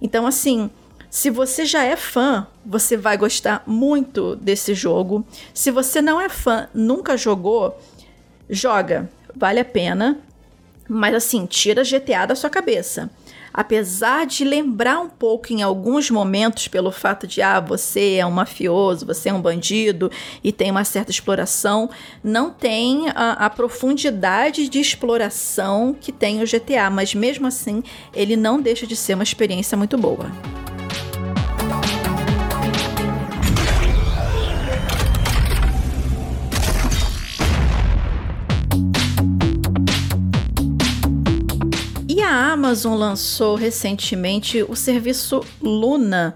[0.00, 0.70] então, assim,
[1.10, 5.26] se você já é fã, você vai gostar muito desse jogo.
[5.54, 7.78] Se você não é fã, nunca jogou,
[8.48, 10.18] joga, vale a pena.
[10.88, 13.10] Mas assim, tira GTA da sua cabeça
[13.58, 18.30] apesar de lembrar um pouco em alguns momentos pelo fato de ah, você é um
[18.30, 20.12] mafioso, você é um bandido
[20.44, 21.90] e tem uma certa exploração,
[22.22, 27.82] não tem a, a profundidade de exploração que tem o GTA, mas mesmo assim
[28.14, 30.30] ele não deixa de ser uma experiência muito boa.
[42.28, 46.34] A Amazon lançou recentemente o serviço Luna,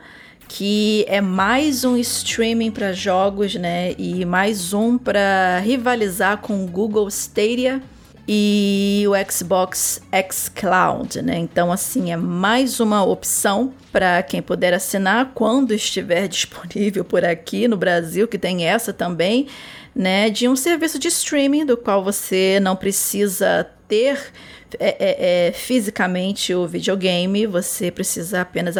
[0.48, 3.94] que é mais um streaming para jogos, né?
[3.98, 7.82] E mais um para rivalizar com o Google Stadia
[8.26, 11.36] e o Xbox xCloud, né?
[11.36, 17.68] Então, assim, é mais uma opção para quem puder assinar quando estiver disponível por aqui
[17.68, 19.46] no Brasil, que tem essa também,
[19.94, 20.30] né?
[20.30, 24.32] De um serviço de streaming do qual você não precisa ter
[24.78, 28.76] é, é, é, fisicamente o videogame, você precisa apenas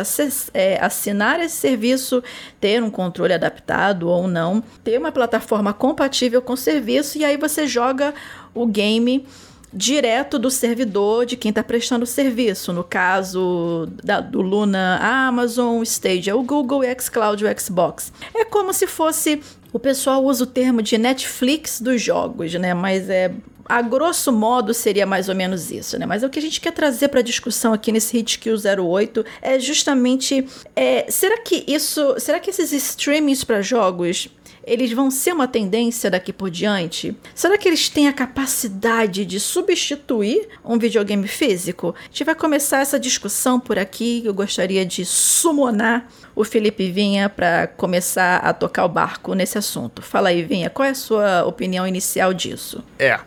[0.55, 2.23] é, assinar esse serviço,
[2.61, 7.37] ter um controle adaptado ou não, ter uma plataforma compatível com o serviço e aí
[7.37, 8.15] você joga
[8.55, 9.27] o game
[9.73, 12.73] direto do servidor de quem está prestando o serviço.
[12.73, 18.13] No caso da, do Luna, a Amazon, Stadia, o Google, o xCloud, o Xbox.
[18.35, 19.41] É como se fosse
[19.73, 22.75] o pessoal usa o termo de Netflix dos jogos, né?
[22.75, 23.33] Mas é
[23.67, 26.07] a grosso modo seria mais ou menos isso, né?
[26.07, 30.47] Mas o que a gente quer trazer para discussão aqui nesse Hitkill 08 é justamente
[30.75, 34.29] é, será que isso, será que esses streamings para jogos
[34.65, 37.17] eles vão ser uma tendência daqui por diante?
[37.35, 41.95] Será que eles têm a capacidade de substituir um videogame físico?
[41.99, 44.23] A gente vai começar essa discussão por aqui.
[44.25, 50.01] Eu gostaria de summonar o Felipe Vinha para começar a tocar o barco nesse assunto.
[50.01, 52.83] Fala aí, Vinha, qual é a sua opinião inicial disso?
[52.99, 53.19] É,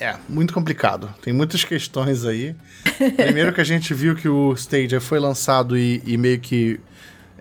[0.00, 1.12] é, muito complicado.
[1.20, 2.54] Tem muitas questões aí.
[3.16, 6.80] Primeiro que a gente viu que o Stadia foi lançado e, e meio que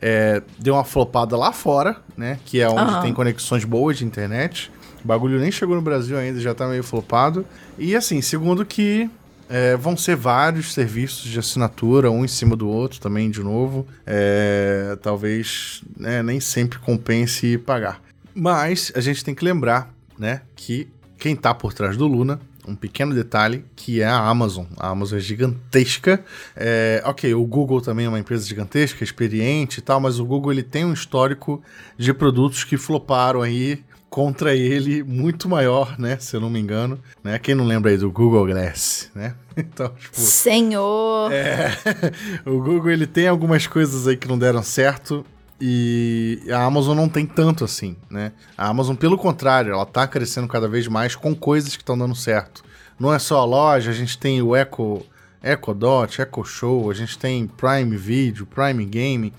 [0.01, 2.39] é, deu uma flopada lá fora, né?
[2.45, 3.01] Que é onde uhum.
[3.01, 4.71] tem conexões boas de internet.
[5.03, 7.45] O bagulho nem chegou no Brasil ainda, já tá meio flopado.
[7.77, 9.09] E assim, segundo que
[9.49, 13.87] é, vão ser vários serviços de assinatura, um em cima do outro também, de novo.
[14.05, 18.01] É, talvez né, nem sempre compense pagar.
[18.33, 20.87] Mas a gente tem que lembrar né, que
[21.17, 22.39] quem está por trás do Luna.
[22.67, 24.65] Um pequeno detalhe que é a Amazon.
[24.77, 26.23] A Amazon é gigantesca.
[26.55, 30.51] É, ok, o Google também é uma empresa gigantesca, experiente e tal, mas o Google
[30.51, 31.63] ele tem um histórico
[31.97, 36.17] de produtos que floparam aí contra ele muito maior, né?
[36.19, 37.37] Se eu não me engano, né?
[37.39, 39.35] Quem não lembra aí do Google Glass, né?
[39.59, 41.31] Então, tipo, Senhor.
[41.31, 41.71] É,
[42.45, 45.25] o Google ele tem algumas coisas aí que não deram certo
[45.59, 48.31] E a Amazon não tem tanto assim, né?
[48.57, 52.15] A Amazon, pelo contrário, ela tá crescendo cada vez mais com coisas que estão dando
[52.15, 52.63] certo.
[52.99, 55.01] Não é só a loja, a gente tem o Echo,
[55.41, 59.33] Echo Dot, Echo Show, a gente tem Prime Video, Prime Game.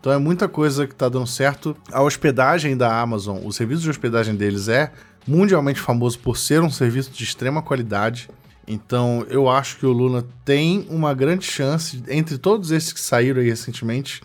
[0.00, 1.76] Então é muita coisa que tá dando certo.
[1.92, 4.92] A hospedagem da Amazon, o serviço de hospedagem deles é
[5.26, 8.30] mundialmente famoso por ser um serviço de extrema qualidade.
[8.66, 13.40] Então eu acho que o Luna tem uma grande chance, entre todos esses que saíram
[13.40, 14.22] aí recentemente,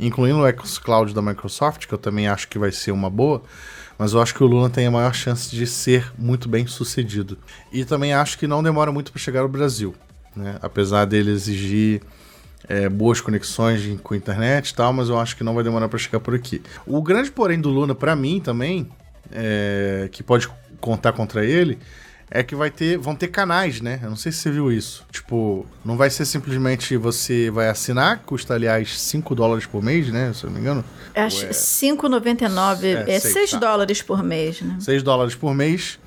[0.00, 3.42] incluindo o xCloud da Microsoft, que eu também acho que vai ser uma boa,
[3.98, 7.36] mas eu acho que o Luna tem a maior chance de ser muito bem sucedido.
[7.70, 9.94] E também acho que não demora muito para chegar ao Brasil,
[10.34, 10.56] né?
[10.62, 12.00] apesar dele exigir
[12.66, 15.88] é, boas conexões com a internet e tal, mas eu acho que não vai demorar
[15.88, 16.62] para chegar por aqui.
[16.86, 18.90] O grande porém do Luna para mim também,
[19.30, 20.48] é, que pode
[20.80, 21.78] contar contra ele,
[22.30, 23.98] é que vai ter, vão ter canais, né?
[24.02, 25.04] Eu não sei se você viu isso.
[25.10, 30.32] Tipo, não vai ser simplesmente você vai assinar, custa aliás 5 dólares por mês, né?
[30.32, 30.84] Se eu não me engano.
[31.14, 33.58] Acho é 5,99 é, é 6 tá.
[33.58, 34.76] dólares por mês, né?
[34.78, 35.98] 6 dólares por mês.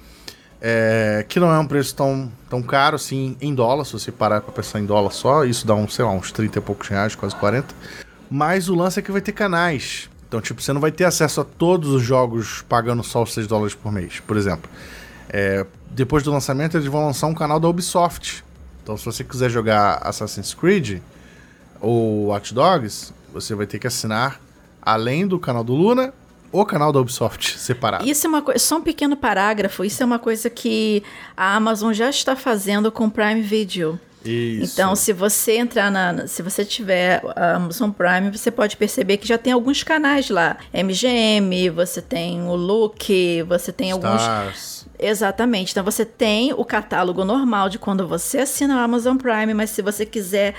[0.65, 4.39] É, que não é um preço tão, tão caro assim em dólar, se você parar
[4.39, 7.15] pra pensar em dólar só, isso dá uns, sei lá, uns 30 e poucos reais,
[7.15, 7.75] quase 40.
[8.31, 10.09] Mas o lance é que vai ter canais.
[10.25, 13.45] Então, tipo, você não vai ter acesso a todos os jogos pagando só os 6
[13.45, 14.69] dólares por mês, por exemplo.
[15.33, 18.43] É, depois do lançamento, eles vão lançar um canal da Ubisoft.
[18.83, 21.01] Então, se você quiser jogar Assassin's Creed
[21.81, 24.39] ou Watch Dogs, você vai ter que assinar,
[24.79, 26.13] além do canal do Luna,
[26.51, 28.07] o canal da Ubisoft separado.
[28.07, 31.01] Isso é uma coisa, só um pequeno parágrafo, isso é uma coisa que
[31.35, 33.99] a Amazon já está fazendo com o Prime Video.
[34.23, 34.73] Isso.
[34.73, 36.27] Então, se você entrar na.
[36.27, 40.57] Se você tiver a Amazon Prime, você pode perceber que já tem alguns canais lá.
[40.73, 44.05] MGM, você tem o Look, você tem Stars.
[44.05, 44.72] alguns.
[44.97, 45.71] Exatamente.
[45.71, 49.81] Então você tem o catálogo normal de quando você assina o Amazon Prime, mas se
[49.81, 50.55] você quiser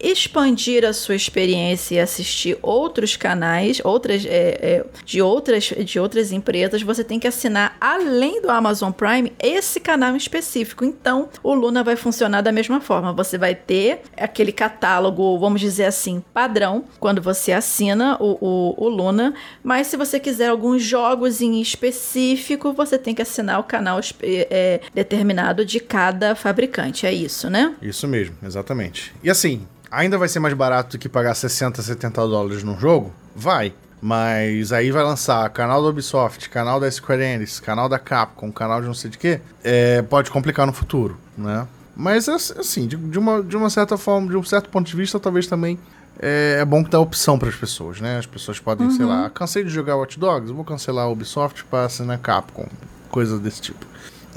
[0.00, 6.32] expandir a sua experiência e assistir outros canais, outras é, é, de outras de outras
[6.32, 10.84] empresas, você tem que assinar além do Amazon Prime esse canal específico.
[10.84, 13.12] Então, o Luna vai funcionar da mesma forma.
[13.12, 18.88] Você vai ter aquele catálogo, vamos dizer assim, padrão quando você assina o, o, o
[18.88, 19.34] Luna.
[19.62, 24.80] Mas se você quiser alguns jogos em específico, você tem que assinar o canal é,
[24.94, 27.06] determinado de cada fabricante.
[27.06, 27.74] É isso, né?
[27.80, 29.12] Isso mesmo, exatamente.
[29.22, 33.12] E assim, ainda vai ser mais barato do que pagar 60, 70 dólares num jogo?
[33.34, 33.72] Vai.
[34.00, 38.80] Mas aí vai lançar canal da Ubisoft, canal da Square Enix, canal da Capcom, canal
[38.80, 39.40] de não sei de quê.
[39.62, 41.66] É, pode complicar no futuro, né?
[41.96, 45.18] Mas assim, de, de, uma, de uma certa forma, de um certo ponto de vista,
[45.18, 45.76] talvez também
[46.20, 48.18] é, é bom que dá opção para as pessoas, né?
[48.18, 48.96] As pessoas podem, uhum.
[48.96, 52.68] sei lá, cansei de jogar Watch Dogs, vou cancelar a Ubisoft para assinar Capcom,
[53.10, 53.84] coisa desse tipo.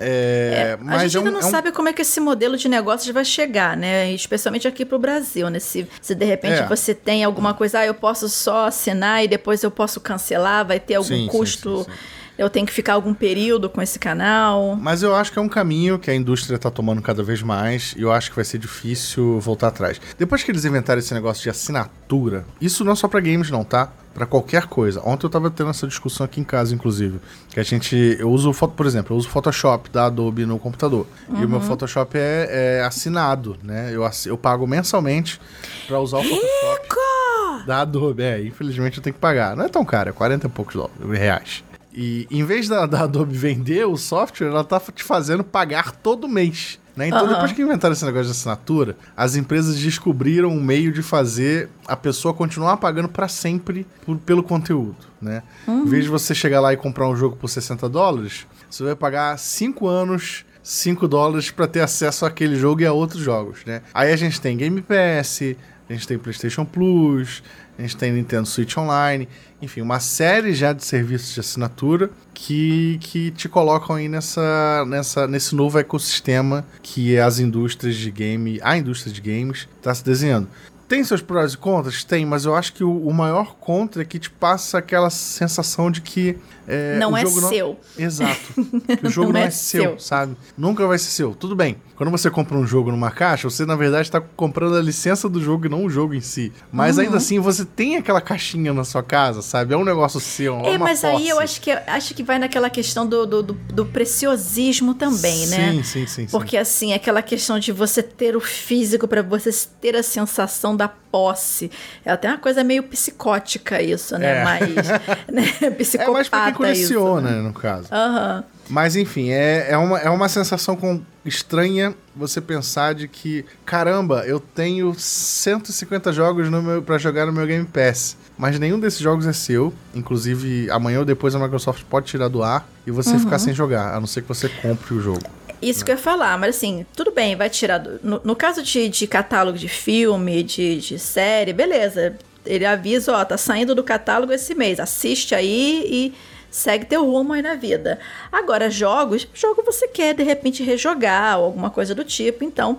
[0.04, 1.52] É, é, a gente ainda é um, não é um...
[1.52, 4.12] sabe como é que esse modelo de negócios vai chegar, né?
[4.12, 5.60] Especialmente aqui pro Brasil, né?
[5.60, 6.68] Se, se de repente é.
[6.68, 10.80] você tem alguma coisa, ah, eu posso só assinar e depois eu posso cancelar, vai
[10.80, 11.80] ter algum sim, custo.
[11.80, 14.76] Sim, sim, eu tenho que ficar algum período com esse canal.
[14.76, 17.94] Mas eu acho que é um caminho que a indústria está tomando cada vez mais
[17.98, 20.00] e eu acho que vai ser difícil voltar atrás.
[20.18, 23.64] Depois que eles inventaram esse negócio de assinatura, isso não é só para games não,
[23.64, 23.92] tá?
[24.14, 25.02] para qualquer coisa.
[25.06, 27.20] Ontem eu tava tendo essa discussão aqui em casa, inclusive.
[27.50, 27.96] Que a gente.
[28.20, 31.08] Eu uso, por exemplo, eu uso Photoshop da Adobe no computador.
[31.30, 31.42] Uhum.
[31.42, 31.66] E o meu uhum.
[31.66, 33.92] Photoshop é, é, assinado, né?
[33.94, 35.40] Eu, eu pago mensalmente
[35.88, 37.66] para usar o Photoshop Rico!
[37.66, 38.24] da Adobe.
[38.24, 39.56] É, infelizmente eu tenho que pagar.
[39.56, 40.76] Não é tão caro, é 40 e poucos
[41.12, 41.64] reais.
[41.94, 46.28] E em vez da, da Adobe vender o software, ela tá te fazendo pagar todo
[46.28, 46.80] mês.
[46.96, 47.08] Né?
[47.08, 47.34] Então, uhum.
[47.34, 51.96] depois que inventaram esse negócio de assinatura, as empresas descobriram um meio de fazer a
[51.96, 54.98] pessoa continuar pagando para sempre por, pelo conteúdo.
[55.22, 55.44] Né?
[55.68, 55.84] Uhum.
[55.84, 58.96] Em vez de você chegar lá e comprar um jogo por 60 dólares, você vai
[58.96, 63.82] pagar 5 anos 5 dólares para ter acesso àquele jogo e a outros jogos, né?
[63.94, 65.42] Aí a gente tem Game Pass,
[65.90, 67.42] a gente tem PlayStation Plus,
[67.78, 69.28] a gente tem Nintendo Switch Online,
[69.62, 75.28] enfim, uma série já de serviços de assinatura que, que te colocam aí nessa, nessa,
[75.28, 80.48] nesse novo ecossistema que as indústrias de game, a indústria de games está se desenhando.
[80.92, 82.04] Tem seus prós e contras?
[82.04, 85.90] Tem, mas eu acho que o, o maior contra é que te passa aquela sensação
[85.90, 86.38] de que.
[86.68, 87.32] É, não é não...
[87.32, 87.80] seu.
[87.98, 88.40] Exato.
[89.04, 90.36] O jogo não, não é, é, seu, seu, sabe?
[90.58, 91.34] Nunca vai ser seu.
[91.34, 91.78] Tudo bem.
[91.96, 95.42] Quando você compra um jogo numa caixa, você na verdade está comprando a licença do
[95.42, 96.52] jogo e não o jogo em si.
[96.72, 97.04] Mas uhum.
[97.04, 99.74] ainda assim, você tem aquela caixinha na sua casa, sabe?
[99.74, 100.58] É um negócio seu.
[100.62, 101.16] É, é mas posse.
[101.16, 105.46] aí eu acho que acho que vai naquela questão do, do, do, do preciosismo também,
[105.46, 105.72] sim, né?
[105.74, 106.28] Sim, sim, sim.
[106.28, 110.88] Porque assim, aquela questão de você ter o físico para você ter a sensação da
[110.88, 111.70] posse.
[112.06, 114.40] É até uma coisa meio psicótica isso, né?
[114.40, 114.44] É.
[114.46, 114.88] Mais
[115.30, 115.72] né?
[115.78, 117.42] psicopata É pra quem coleciona, isso, né?
[117.42, 117.88] no caso.
[117.92, 118.44] Aham.
[118.70, 124.24] Mas enfim, é, é, uma, é uma sensação com, estranha você pensar de que, caramba,
[124.26, 128.18] eu tenho 150 jogos no meu, pra jogar no meu Game Pass.
[128.38, 129.74] Mas nenhum desses jogos é seu.
[129.94, 133.94] Inclusive, amanhã ou depois a Microsoft pode tirar do ar e você ficar sem jogar,
[133.96, 135.22] a não ser que você compre o jogo.
[135.62, 137.78] Isso que eu ia falar, mas assim, tudo bem, vai tirar.
[137.78, 142.16] Do, no, no caso de, de catálogo de filme, de, de série, beleza.
[142.44, 146.14] Ele avisa, ó, tá saindo do catálogo esse mês, assiste aí e
[146.52, 148.00] segue teu rumo aí na vida.
[148.32, 152.78] Agora, jogos, jogo você quer de repente rejogar ou alguma coisa do tipo, então,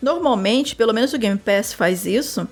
[0.00, 2.48] normalmente, pelo menos o Game Pass faz isso.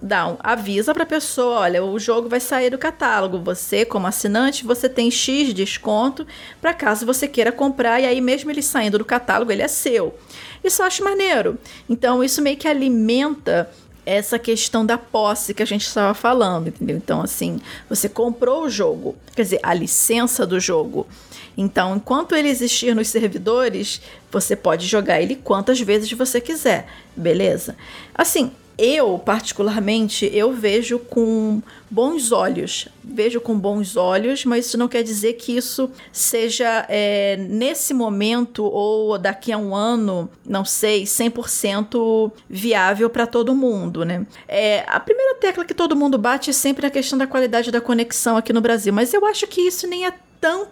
[0.00, 3.38] Dá um, avisa pra pessoa, olha, o jogo vai sair do catálogo.
[3.40, 6.26] Você, como assinante, você tem X desconto
[6.60, 10.14] para caso você queira comprar e aí mesmo ele saindo do catálogo, ele é seu.
[10.62, 11.58] Isso eu acho maneiro.
[11.88, 13.70] Então, isso meio que alimenta
[14.06, 16.96] essa questão da posse que a gente estava falando, entendeu?
[16.96, 21.06] Então, assim, você comprou o jogo, quer dizer, a licença do jogo.
[21.58, 24.00] Então, enquanto ele existir nos servidores,
[24.30, 26.86] você pode jogar ele quantas vezes você quiser,
[27.16, 27.76] beleza?
[28.14, 32.88] Assim, eu, particularmente, eu vejo com bons olhos.
[33.02, 38.64] Vejo com bons olhos, mas isso não quer dizer que isso seja é, nesse momento
[38.64, 44.26] ou daqui a um ano, não sei, 100% viável para todo mundo, né?
[44.46, 47.80] É, a primeira tecla que todo mundo bate é sempre a questão da qualidade da
[47.80, 50.68] conexão aqui no Brasil, mas eu acho que isso nem é tão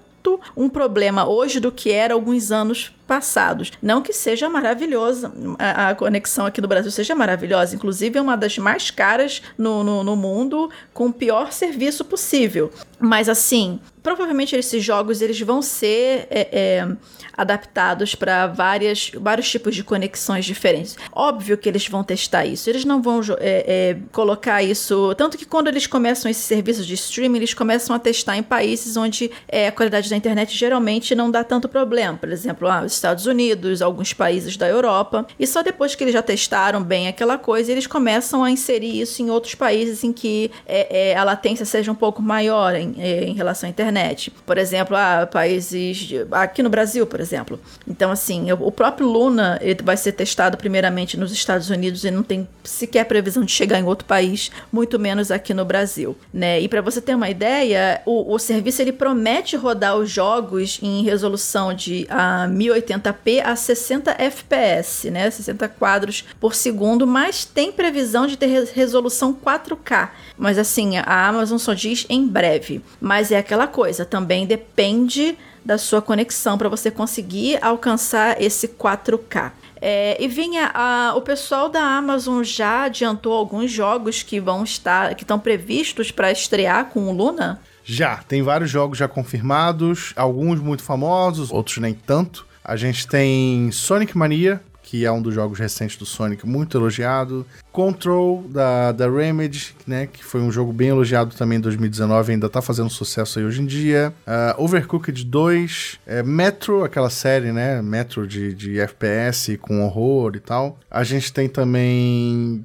[0.56, 3.72] um problema hoje do que era alguns anos passados.
[3.82, 8.58] Não que seja maravilhosa, a, conexão aqui no Brasil seja maravilhosa, inclusive é uma das
[8.58, 12.70] mais caras no, no, no mundo, com o pior serviço possível.
[12.98, 16.88] Mas assim, provavelmente esses jogos eles vão ser é, é,
[17.36, 20.96] adaptados para várias vários tipos de conexões diferentes.
[21.12, 22.68] Óbvio que eles vão testar isso.
[22.70, 26.94] Eles não vão é, é, colocar isso tanto que quando eles começam esses serviços de
[26.94, 31.30] streaming eles começam a testar em países onde é, a qualidade da internet geralmente não
[31.30, 32.16] dá tanto problema.
[32.16, 35.26] Por exemplo, ah, os Estados Unidos, alguns países da Europa.
[35.38, 39.20] E só depois que eles já testaram bem aquela coisa eles começam a inserir isso
[39.22, 43.34] em outros países em que é, é, a latência seja um pouco maior em, em
[43.34, 44.30] relação à internet.
[44.46, 47.58] Por exemplo, ah, países de, aqui no Brasil, por exemplo.
[47.86, 52.22] Então, assim, o próprio Luna ele vai ser testado primeiramente nos Estados Unidos e não
[52.22, 56.60] tem sequer previsão de chegar em outro país, muito menos aqui no Brasil, né?
[56.60, 61.02] E para você ter uma ideia, o, o, serviço ele promete rodar os jogos em
[61.02, 62.48] resolução de uh,
[62.84, 65.30] 1080p a 60 fps, né?
[65.30, 70.10] 60 quadros por segundo, mas tem previsão de ter resolução 4K.
[70.36, 72.82] Mas assim, a Amazon só diz em breve.
[73.00, 79.52] Mas é aquela coisa, também depende da sua conexão para você conseguir alcançar esse 4K.
[79.80, 85.14] É, e vinha a, o pessoal da Amazon já adiantou alguns jogos que vão estar,
[85.14, 87.60] que estão previstos para estrear com o Luna?
[87.84, 92.46] Já, tem vários jogos já confirmados, alguns muito famosos, outros nem tanto.
[92.64, 97.44] A gente tem Sonic Mania, que é um dos jogos recentes do Sonic, muito elogiado.
[97.72, 102.48] Control, da, da Remedy, né, que foi um jogo bem elogiado também em 2019, ainda
[102.48, 104.14] tá fazendo sucesso aí hoje em dia.
[104.26, 110.40] Uh, Overcooked 2, é, Metro, aquela série, né, Metro de, de FPS com horror e
[110.40, 110.78] tal.
[110.90, 112.64] A gente tem também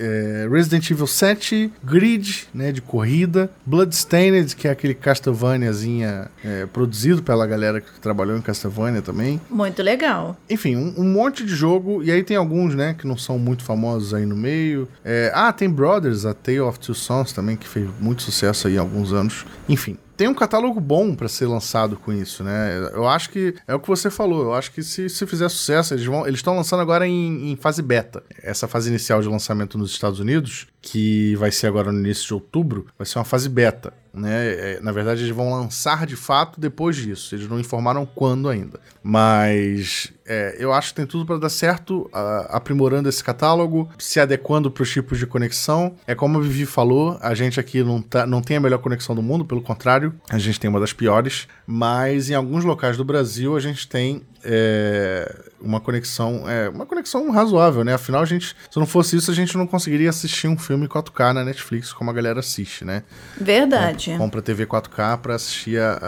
[0.00, 7.22] é, Resident Evil 7, Grid, né, de corrida, Bloodstained, que é aquele Castlevaniazinha é, produzido
[7.22, 9.40] pela galera que trabalhou em Castlevania também.
[9.50, 10.36] Muito legal.
[10.48, 13.62] Enfim, um, um, monte de jogo, e aí tem alguns, né, que não são muito
[13.62, 14.88] famosos aí no meio.
[15.04, 18.78] É, ah, tem Brothers, a Tale of Two Sons também, que fez muito sucesso aí
[18.78, 19.44] há alguns anos.
[19.68, 22.90] Enfim, tem um catálogo bom para ser lançado com isso, né?
[22.92, 24.42] Eu acho que é o que você falou.
[24.42, 27.56] Eu acho que se, se fizer sucesso, eles vão, eles estão lançando agora em, em,
[27.56, 28.22] fase beta.
[28.42, 32.34] Essa fase inicial de lançamento nos Estados Unidos, que vai ser agora no início de
[32.34, 33.94] outubro, vai ser uma fase beta.
[34.12, 34.74] Né?
[34.74, 37.34] É, na verdade, eles vão lançar de fato depois disso.
[37.34, 38.78] Eles não informaram quando ainda.
[39.02, 42.08] Mas é, eu acho que tem tudo para dar certo,
[42.50, 45.96] aprimorando esse catálogo, se adequando para os tipos de conexão.
[46.06, 49.12] É como a Vivi falou, a gente aqui não, tá, não tem a melhor conexão
[49.12, 51.48] do mundo, pelo contrário, a gente tem uma das piores.
[51.66, 57.28] Mas em alguns locais do Brasil a gente tem é, uma conexão, é, uma conexão
[57.32, 57.94] razoável, né?
[57.94, 61.32] Afinal, a gente, se não fosse isso, a gente não conseguiria assistir um filme 4K
[61.32, 63.02] na Netflix como a galera assiste, né?
[63.36, 64.12] Verdade.
[64.12, 65.98] Compra, compra TV 4K para assistir a,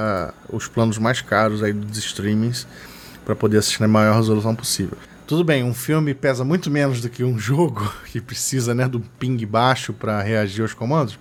[0.48, 2.68] a, os planos mais caros aí dos streamings
[3.24, 4.96] para poder assistir na maior resolução possível.
[5.26, 9.00] Tudo bem, um filme pesa muito menos do que um jogo que precisa, né, do
[9.18, 11.18] ping baixo para reagir aos comandos.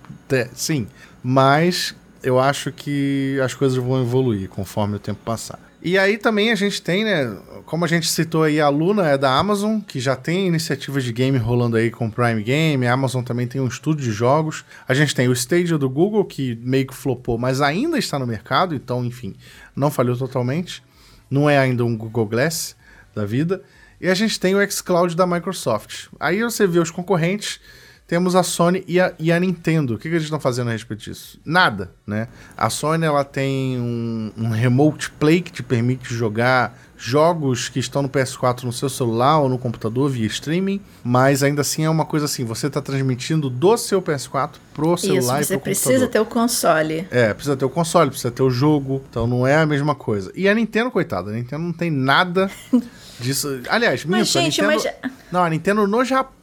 [0.54, 0.86] Sim,
[1.22, 5.58] mas eu acho que as coisas vão evoluir conforme o tempo passar.
[5.84, 7.36] E aí também a gente tem, né?
[7.66, 11.12] Como a gente citou aí, a Luna é da Amazon, que já tem iniciativas de
[11.12, 12.86] game rolando aí com Prime Game.
[12.86, 14.64] A Amazon também tem um estúdio de jogos.
[14.86, 18.28] A gente tem o Stadia do Google, que meio que flopou, mas ainda está no
[18.28, 19.34] mercado, então, enfim,
[19.74, 20.84] não falhou totalmente.
[21.32, 22.76] Não é ainda um Google Glass
[23.14, 23.62] da vida.
[23.98, 26.08] E a gente tem o xCloud da Microsoft.
[26.20, 27.58] Aí você vê os concorrentes
[28.12, 29.94] temos a Sony e a, e a Nintendo.
[29.94, 31.40] O que, que eles estão fazendo a respeito disso?
[31.46, 32.28] Nada, né?
[32.54, 38.02] A Sony ela tem um, um Remote Play que te permite jogar jogos que estão
[38.02, 42.04] no PS4 no seu celular ou no computador via streaming, mas ainda assim é uma
[42.04, 46.06] coisa assim, você está transmitindo do seu PS4 pro celular Isso, e pro você precisa
[46.06, 47.08] ter o console.
[47.10, 50.30] É, precisa ter o console, precisa ter o jogo, então não é a mesma coisa.
[50.34, 52.50] E a Nintendo, coitada, a Nintendo não tem nada
[53.18, 53.62] disso.
[53.70, 54.94] Aliás, Mas, minto, gente, a Nintendo...
[55.02, 56.41] mas- Não, a Nintendo no Japão,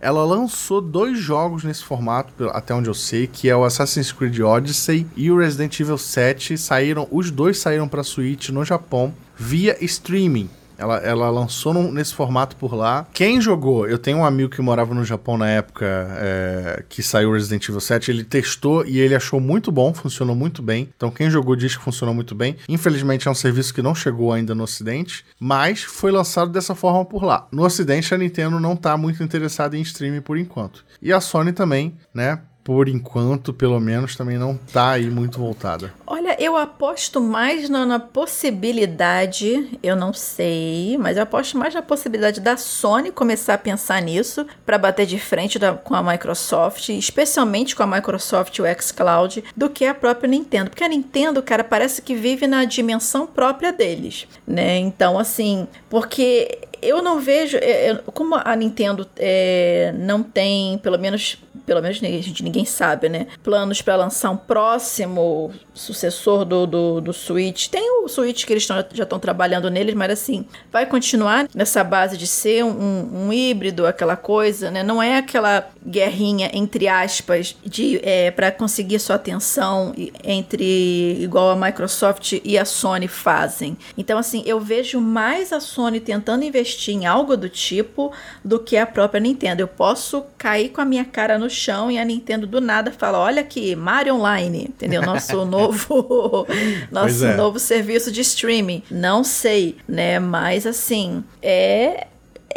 [0.00, 4.40] ela lançou dois jogos nesse formato, até onde eu sei, que é o Assassin's Creed
[4.40, 6.58] Odyssey e o Resident Evil 7.
[6.58, 10.48] Saíram, os dois saíram para Switch no Japão via streaming.
[10.76, 13.06] Ela, ela lançou num- nesse formato por lá.
[13.12, 17.32] Quem jogou, eu tenho um amigo que morava no Japão na época é, que saiu
[17.32, 18.10] Resident Evil 7.
[18.10, 20.88] Ele testou e ele achou muito bom, funcionou muito bem.
[20.96, 22.56] Então, quem jogou diz que funcionou muito bem.
[22.68, 27.04] Infelizmente, é um serviço que não chegou ainda no Ocidente, mas foi lançado dessa forma
[27.04, 27.46] por lá.
[27.52, 30.84] No Ocidente, a Nintendo não tá muito interessada em streaming por enquanto.
[31.00, 32.40] E a Sony também, né?
[32.64, 35.92] Por enquanto, pelo menos, também não tá aí muito voltada.
[36.06, 41.82] Olha, eu aposto mais na, na possibilidade, eu não sei, mas eu aposto mais na
[41.82, 46.88] possibilidade da Sony começar a pensar nisso para bater de frente da- com a Microsoft,
[46.88, 50.70] especialmente com a Microsoft e o xCloud, do que a própria Nintendo.
[50.70, 54.78] Porque a Nintendo, cara, parece que vive na dimensão própria deles, né?
[54.78, 57.56] Então, assim, porque eu não vejo.
[57.58, 61.38] é, é, Como a Nintendo é, não tem, pelo menos.
[61.66, 63.26] Pelo menos ninguém, gente, ninguém sabe, né?
[63.42, 67.68] Planos para lançar um próximo sucessor do, do, do Switch.
[67.68, 72.16] Tem o Switch que eles já estão trabalhando neles, mas assim, vai continuar nessa base
[72.16, 74.82] de ser um, um híbrido, aquela coisa, né?
[74.82, 81.56] Não é aquela guerrinha, entre aspas, de é, para conseguir sua atenção entre igual a
[81.56, 83.76] Microsoft e a Sony fazem.
[83.96, 88.12] Então, assim, eu vejo mais a Sony tentando investir em algo do tipo
[88.44, 89.62] do que a própria Nintendo.
[89.62, 93.18] Eu posso cair com a minha cara no chão e a Nintendo do nada fala:
[93.18, 95.00] olha aqui, Mario Online, entendeu?
[95.02, 96.46] Nosso novo,
[96.90, 97.36] nosso é.
[97.36, 98.82] novo serviço de streaming.
[98.90, 100.18] Não sei, né?
[100.18, 102.08] Mas assim, é.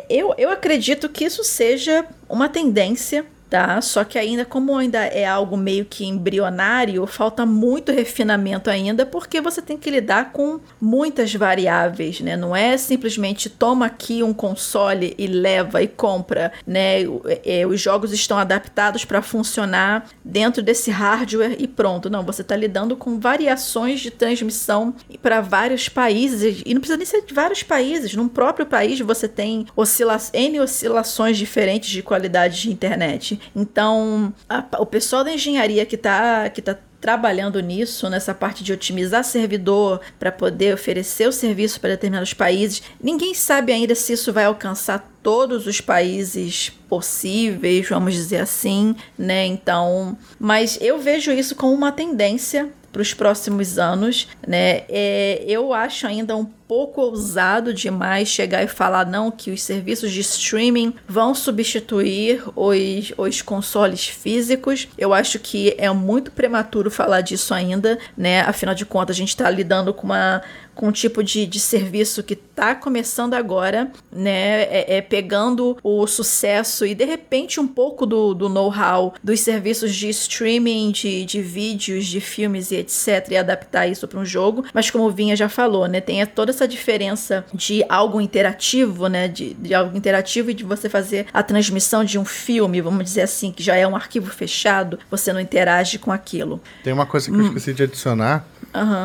[0.09, 3.79] Eu, eu acredito que isso seja uma tendência tá?
[3.81, 9.41] Só que ainda, como ainda é algo meio que embrionário, falta muito refinamento ainda, porque
[9.41, 12.35] você tem que lidar com muitas variáveis, né?
[12.35, 17.07] Não é simplesmente toma aqui um console e leva e compra, né?
[17.07, 22.09] O- é, os jogos estão adaptados para funcionar dentro desse hardware e pronto.
[22.09, 27.05] Não, você está lidando com variações de transmissão para vários países, e não precisa nem
[27.05, 32.61] ser de vários países, num próprio país você tem oscila N oscilações diferentes de qualidade
[32.61, 33.36] de internet.
[33.55, 38.73] Então, a- o pessoal da engenharia que está que tá trabalhando nisso, nessa parte de
[38.73, 42.81] otimizar servidor para poder oferecer o serviço para determinados países.
[43.01, 49.45] Ninguém sabe ainda se isso vai alcançar todos os países possíveis, vamos dizer assim, né?
[49.45, 54.81] Então, mas eu vejo isso como uma tendência para os próximos anos, né?
[54.89, 60.11] É, eu acho ainda um pouco ousado demais chegar e falar não que os serviços
[60.11, 64.87] de streaming vão substituir os, os consoles físicos.
[64.97, 68.41] Eu acho que é muito prematuro falar disso ainda, né?
[68.41, 70.41] Afinal de contas, a gente está lidando com uma
[70.77, 74.61] com um tipo de, de serviço que está começando agora, né?
[74.63, 79.93] É, é pegando o sucesso e de repente um pouco do, do know-how dos serviços
[79.95, 83.27] de streaming, de, de vídeos, de filmes e etc.
[83.31, 84.65] e adaptar isso para um jogo.
[84.73, 85.99] Mas como o Vinha já falou, né?
[85.99, 89.27] Tem toda essa diferença de algo interativo, né?
[89.27, 93.21] De, de algo interativo e de você fazer a transmissão de um filme, vamos dizer
[93.21, 96.61] assim, que já é um arquivo fechado, você não interage com aquilo.
[96.83, 98.45] Tem uma coisa que eu esqueci de adicionar,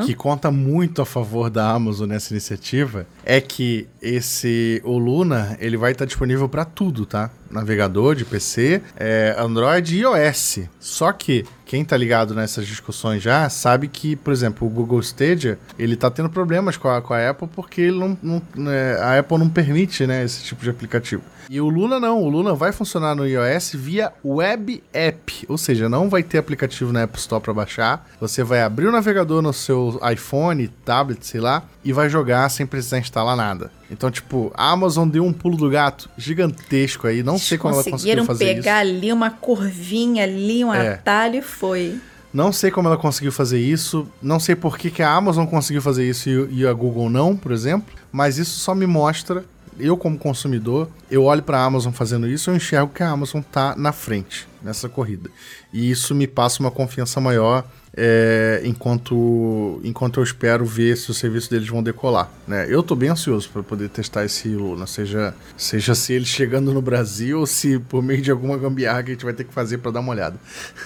[0.04, 5.76] que conta muito a favor da Amazon nessa iniciativa, é que esse o Luna ele
[5.76, 7.30] vai estar disponível para tudo, tá?
[7.52, 10.60] Navegador de PC, é, Android e iOS.
[10.80, 15.58] Só que quem tá ligado nessas discussões já sabe que, por exemplo, o Google Stadia
[15.78, 19.38] ele tá tendo problemas com a, com a Apple porque não, não- né, a Apple
[19.38, 21.22] não permite né, esse tipo de aplicativo.
[21.48, 25.88] E o Luna não, o Luna vai funcionar no iOS via web app, ou seja,
[25.88, 28.08] não vai ter aplicativo na App Store para baixar.
[28.20, 32.64] Você vai abrir o navegador no seu iPhone, tablet, sei lá, e vai jogar sem
[32.66, 33.70] precisar instalar nada.
[33.90, 37.82] Então, tipo, a Amazon deu um pulo do gato gigantesco aí, não sei como ela
[37.82, 38.96] conseguiu Conseguiram fazer pegar isso.
[38.96, 40.94] ali uma curvinha ali, um É.
[40.94, 41.98] atalho e foi.
[42.32, 45.82] Não sei como ela conseguiu fazer isso, não sei por que, que a Amazon conseguiu
[45.82, 49.44] fazer isso e, e a Google não, por exemplo, mas isso só me mostra
[49.78, 53.40] eu como consumidor, eu olho para a Amazon fazendo isso, eu enxergo que a Amazon
[53.40, 55.30] está na frente nessa corrida.
[55.72, 57.64] E isso me passa uma confiança maior
[57.96, 62.30] é, enquanto, enquanto eu espero ver se os serviços deles vão decolar.
[62.46, 62.66] Né?
[62.68, 66.80] Eu estou bem ansioso para poder testar esse Luna, seja, seja se ele chegando no
[66.80, 69.78] Brasil ou se por meio de alguma gambiarra que a gente vai ter que fazer
[69.78, 70.36] para dar uma olhada.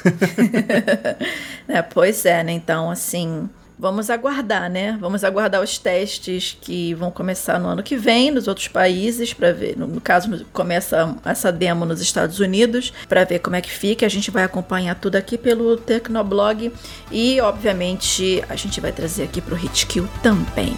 [1.68, 2.52] é, pois é, né?
[2.52, 3.48] Então, assim,
[3.78, 4.96] Vamos aguardar, né?
[4.98, 9.52] Vamos aguardar os testes que vão começar no ano que vem nos outros países para
[9.52, 9.76] ver.
[9.76, 14.06] No, caso, começa essa demo nos Estados Unidos para ver como é que fica.
[14.06, 16.72] A gente vai acompanhar tudo aqui pelo Tecnoblog
[17.12, 20.74] e, obviamente, a gente vai trazer aqui para o Hitkill também.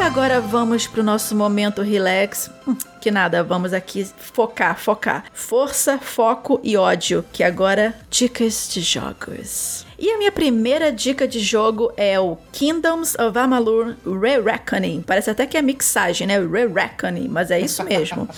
[0.00, 2.50] Agora vamos pro nosso momento relax.
[2.66, 5.24] Hum, que nada, vamos aqui focar, focar.
[5.32, 9.86] Força, foco e ódio, que agora dicas de jogos.
[9.98, 15.02] E a minha primeira dica de jogo é o Kingdoms of Amalur Re-Reckoning.
[15.02, 16.38] Parece até que é mixagem, né?
[16.38, 18.28] Re-Reckoning, mas é isso mesmo.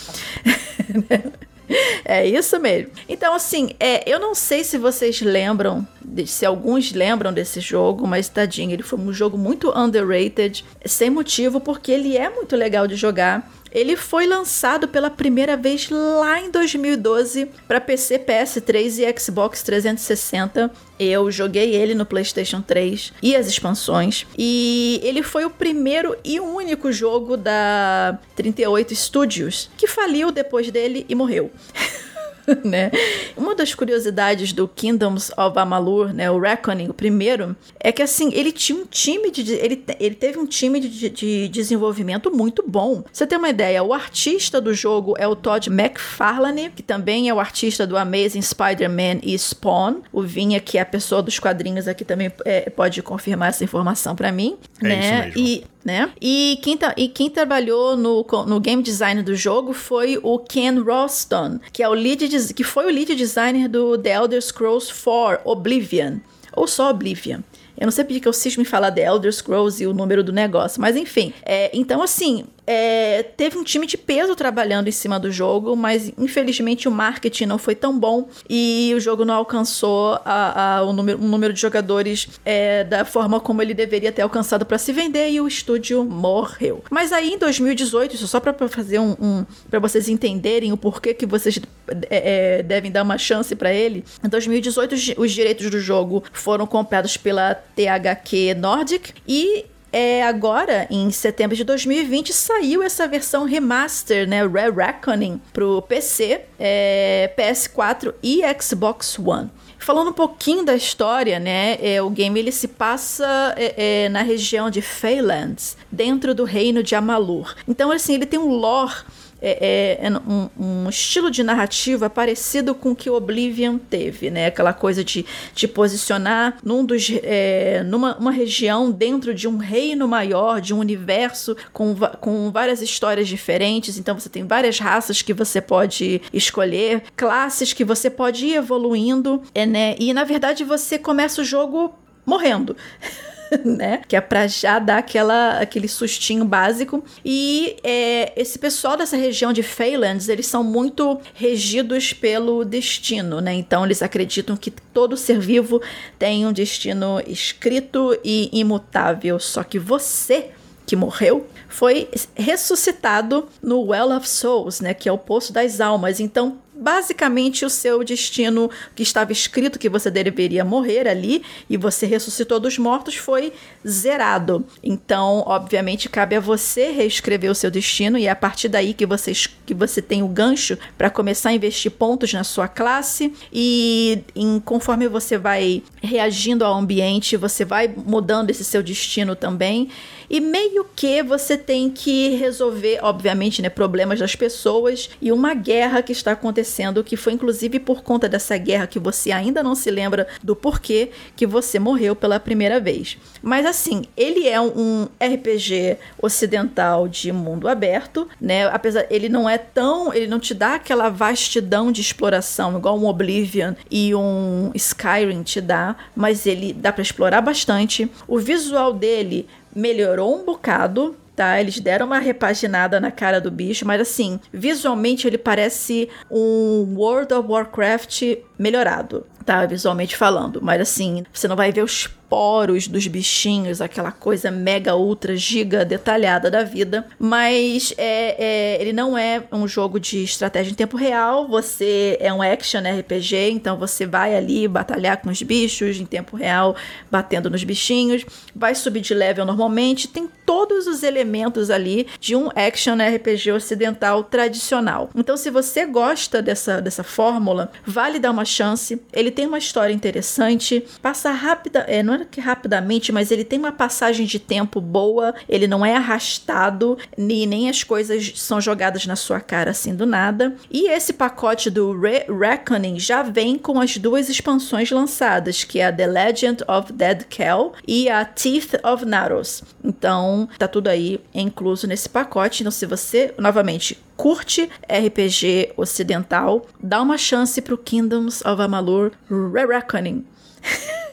[2.05, 2.91] É isso mesmo.
[3.09, 5.87] Então, assim, é, eu não sei se vocês lembram,
[6.27, 11.61] se alguns lembram desse jogo, mas tadinho, ele foi um jogo muito underrated, sem motivo,
[11.61, 13.51] porque ele é muito legal de jogar.
[13.75, 20.71] Ele foi lançado pela primeira vez lá em 2012 para PC, PS3 e Xbox 360.
[20.97, 24.27] Eu joguei ele no PlayStation 3 e as expansões.
[24.39, 31.05] E ele foi o primeiro e único jogo da 38 Studios que faliu depois dele
[31.09, 31.51] e morreu.
[32.65, 32.91] né?
[33.37, 38.31] Uma das curiosidades do Kingdoms of Amalur, né, o Reckoning, o primeiro, é que assim,
[38.33, 43.05] ele tinha um time de ele, ele teve um time de, de desenvolvimento muito bom.
[43.13, 47.35] Você tem uma ideia, o artista do jogo é o Todd McFarlane, que também é
[47.35, 50.03] o artista do Amazing Spider-Man e Spawn.
[50.13, 54.15] O Vinha, que é a pessoa dos quadrinhos aqui também é, pode confirmar essa informação
[54.15, 55.33] para mim, é né?
[55.37, 56.11] E né?
[56.21, 61.61] E quem, e quem trabalhou no, no game design do jogo foi o Ken Roston,
[61.73, 62.25] que é o lead
[62.55, 66.19] que foi o lead designer do The Elder Scrolls 4 Oblivion,
[66.53, 67.41] ou só Oblivion.
[67.79, 70.33] Eu não sei porque eu cismo em falar The Elder Scrolls e o número do
[70.33, 71.35] negócio, mas enfim.
[71.43, 76.13] É, então, assim, é, teve um time de peso trabalhando em cima do jogo, mas
[76.19, 80.93] infelizmente o marketing não foi tão bom e o jogo não alcançou a, a, o
[80.93, 84.93] número, um número de jogadores é, da forma como ele deveria ter alcançado para se
[84.93, 86.83] vender e o estúdio morreu.
[86.91, 91.13] Mas aí em 2018, isso só para fazer um, um para vocês entenderem o porquê
[91.13, 91.61] que vocês
[92.09, 96.25] é, é devem dar uma chance para ele, em 2018 os, os direitos do jogo
[96.33, 99.67] foram comprados pela THQ Nordic e
[99.97, 106.41] é, agora, em setembro de 2020, saiu essa versão remaster, né, Rare Reckoning, pro PC,
[106.59, 109.49] é, PS4 e Xbox One.
[109.79, 111.79] Falando um pouquinho da história, né?
[111.81, 116.83] É, o game ele se passa é, é, na região de Feylands, dentro do reino
[116.83, 117.55] de Amalur.
[117.69, 119.05] Então, assim, ele tem um lore
[119.45, 124.47] é, é, é um, um, estilo de narrativa parecido com o que Oblivion teve, né?
[124.47, 130.09] Aquela coisa de te posicionar num dos, é, numa uma região dentro de um reino
[130.09, 133.99] maior, de um universo com, com várias histórias diferentes.
[133.99, 139.43] Então você tem várias raças que você pode escolher, classes que você pode ir evoluindo,
[139.55, 139.95] é, né?
[139.99, 142.75] E na verdade você começa o jogo morrendo.
[143.65, 144.03] né?
[144.07, 147.05] Que é pra já dar aquela, aquele sustinho básico.
[147.25, 153.55] E é, esse pessoal dessa região de Feylands, eles são muito regidos pelo destino, né?
[153.55, 155.81] Então eles acreditam que todo ser vivo
[156.19, 159.39] tem um destino escrito e imutável.
[159.39, 160.51] Só que você
[160.87, 166.21] que morreu foi ressuscitado no Well of Souls, né, que é o poço das almas.
[166.21, 172.05] Então, basicamente o seu destino que estava escrito que você deveria morrer ali e você
[172.05, 173.53] ressuscitou dos mortos foi
[173.87, 174.65] zerado.
[174.83, 179.07] Então, obviamente, cabe a você reescrever o seu destino e é a partir daí que
[179.07, 179.33] você,
[179.65, 184.59] que você tem o gancho para começar a investir pontos na sua classe e em,
[184.61, 189.89] conforme você vai reagindo ao ambiente, você vai mudando esse seu destino também.
[190.29, 196.03] E meio que você tem que resolver, obviamente, né, problemas das pessoas e uma guerra
[196.03, 199.75] que está acontecendo acontecendo, que foi inclusive por conta dessa guerra que você ainda não
[199.75, 203.19] se lembra do porquê que você morreu pela primeira vez.
[203.43, 208.67] Mas assim, ele é um RPG ocidental de mundo aberto, né?
[208.69, 213.07] Apesar ele não é tão, ele não te dá aquela vastidão de exploração igual um
[213.07, 218.11] Oblivion e um Skyrim te dá, mas ele dá para explorar bastante.
[218.27, 221.61] O visual dele melhorou um bocado, tá?
[221.61, 227.33] Eles deram uma repaginada na cara do bicho, mas assim, visualmente ele parece um World
[227.35, 228.23] of Warcraft
[228.59, 229.65] melhorado, tá?
[229.67, 230.61] Visualmente falando.
[230.63, 235.85] Mas assim, você não vai ver os poros dos bichinhos, aquela coisa mega, ultra, giga
[235.85, 237.07] detalhada da vida.
[237.17, 241.47] Mas é, é, ele não é um jogo de estratégia em tempo real.
[241.47, 246.37] Você é um action RPG, então você vai ali batalhar com os bichos em tempo
[246.37, 246.75] real,
[247.09, 248.25] batendo nos bichinhos.
[248.53, 250.09] Vai subir de level normalmente.
[250.09, 255.09] Tem todos os elementos ali de um action RPG ocidental tradicional.
[255.15, 259.01] Então, se você gosta dessa, dessa fórmula, vale dar uma chance.
[259.13, 260.85] Ele tem uma história interessante.
[261.03, 265.35] Passa rápida, é, não é que rapidamente, mas ele tem uma passagem de tempo boa,
[265.49, 270.07] ele não é arrastado, nem, nem as coisas são jogadas na sua cara assim do
[270.07, 270.55] nada.
[270.71, 275.87] E esse pacote do Re Reckoning já vem com as duas expansões lançadas, que é
[275.87, 279.63] a The Legend of Dead Kel e a Teeth of Naros.
[279.83, 282.63] Então, tá tudo aí incluso nesse pacote.
[282.63, 289.67] Então, se você, novamente, curte RPG ocidental, dá uma chance pro Kingdoms of Amalur Re
[289.67, 290.25] Reckoning.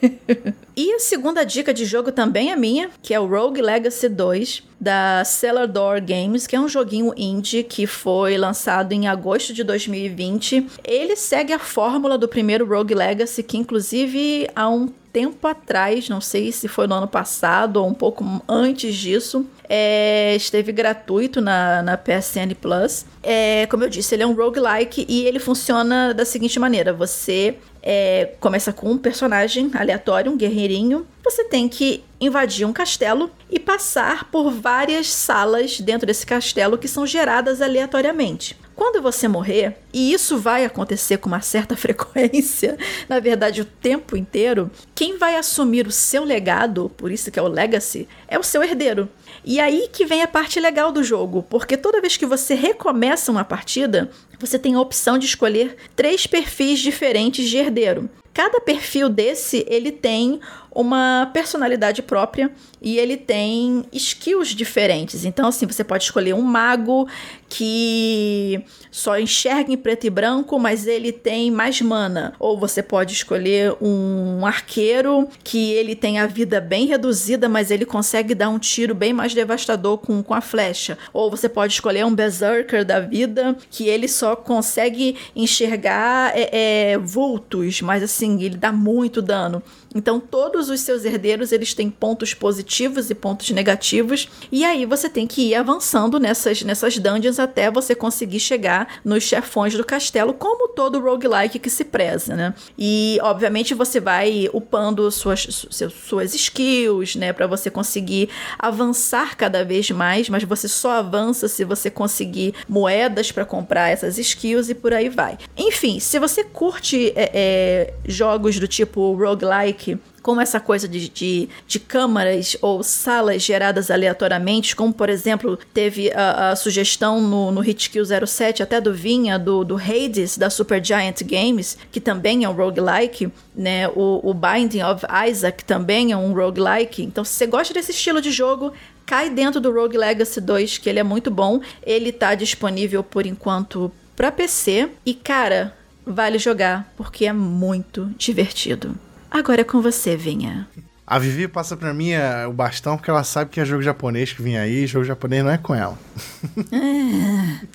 [0.76, 4.62] e a segunda dica de jogo também é minha, que é o Rogue Legacy 2
[4.80, 9.62] da Cellar Door Games, que é um joguinho indie que foi lançado em agosto de
[9.62, 10.66] 2020.
[10.84, 16.20] Ele segue a fórmula do primeiro Rogue Legacy, que inclusive há um tempo atrás, não
[16.20, 21.82] sei se foi no ano passado ou um pouco antes disso, é, esteve gratuito na,
[21.82, 23.06] na PSN Plus.
[23.22, 27.56] É, como eu disse, ele é um roguelike e ele funciona da seguinte maneira: você
[27.82, 31.06] é, começa com um personagem aleatório, um guerreirinho.
[31.24, 36.86] Você tem que invadir um castelo e passar por várias salas dentro desse castelo que
[36.86, 38.60] são geradas aleatoriamente.
[38.74, 42.76] Quando você morrer, e isso vai acontecer com uma certa frequência,
[43.08, 47.42] na verdade o tempo inteiro, quem vai assumir o seu legado, por isso que é
[47.42, 49.08] o legacy, é o seu herdeiro.
[49.44, 53.30] E aí que vem a parte legal do jogo, porque toda vez que você recomeça
[53.30, 58.08] uma partida, você tem a opção de escolher três perfis diferentes de herdeiro.
[58.32, 60.40] Cada perfil desse, ele tem
[60.74, 62.50] uma personalidade própria
[62.80, 65.24] e ele tem skills diferentes.
[65.24, 67.06] Então, assim, você pode escolher um mago
[67.48, 72.32] que só enxerga em preto e branco, mas ele tem mais mana.
[72.38, 77.84] Ou você pode escolher um arqueiro que ele tem a vida bem reduzida, mas ele
[77.84, 80.96] consegue dar um tiro bem mais devastador com, com a flecha.
[81.12, 86.98] Ou você pode escolher um berserker da vida que ele só consegue enxergar é, é,
[86.98, 89.62] vultos, mas assim, ele dá muito dano.
[89.94, 95.08] Então todos os seus herdeiros eles têm pontos positivos e pontos negativos e aí você
[95.08, 100.32] tem que ir avançando nessas nessas dungeons até você conseguir chegar nos chefões do castelo,
[100.34, 102.54] como todo roguelike que se preza, né?
[102.78, 105.66] E obviamente você vai upando suas
[106.06, 108.28] suas skills, né, para você conseguir
[108.58, 114.18] avançar cada vez mais, mas você só avança se você conseguir moedas para comprar essas
[114.18, 115.38] skills e por aí vai.
[115.56, 119.81] Enfim, se você curte é, é, jogos do tipo roguelike
[120.22, 126.12] como essa coisa de, de, de, câmaras ou salas geradas aleatoriamente, como por exemplo teve
[126.12, 131.22] a, a sugestão no, no Hitkill 07 até do Vinha, do, do Hades, da Supergiant
[131.24, 133.88] Games, que também é um roguelike, né?
[133.88, 137.02] O, o Binding of Isaac também é um roguelike.
[137.02, 138.72] Então, se você gosta desse estilo de jogo,
[139.04, 141.60] cai dentro do Rogue Legacy 2, que ele é muito bom.
[141.82, 144.88] Ele está disponível por enquanto para PC.
[145.04, 145.76] E cara,
[146.06, 148.96] vale jogar, porque é muito divertido.
[149.32, 150.68] Agora é com você, Vinha.
[151.06, 154.32] A Vivi passa pra mim é, o bastão porque ela sabe que é jogo japonês
[154.32, 155.98] que vem aí, jogo japonês não é com ela.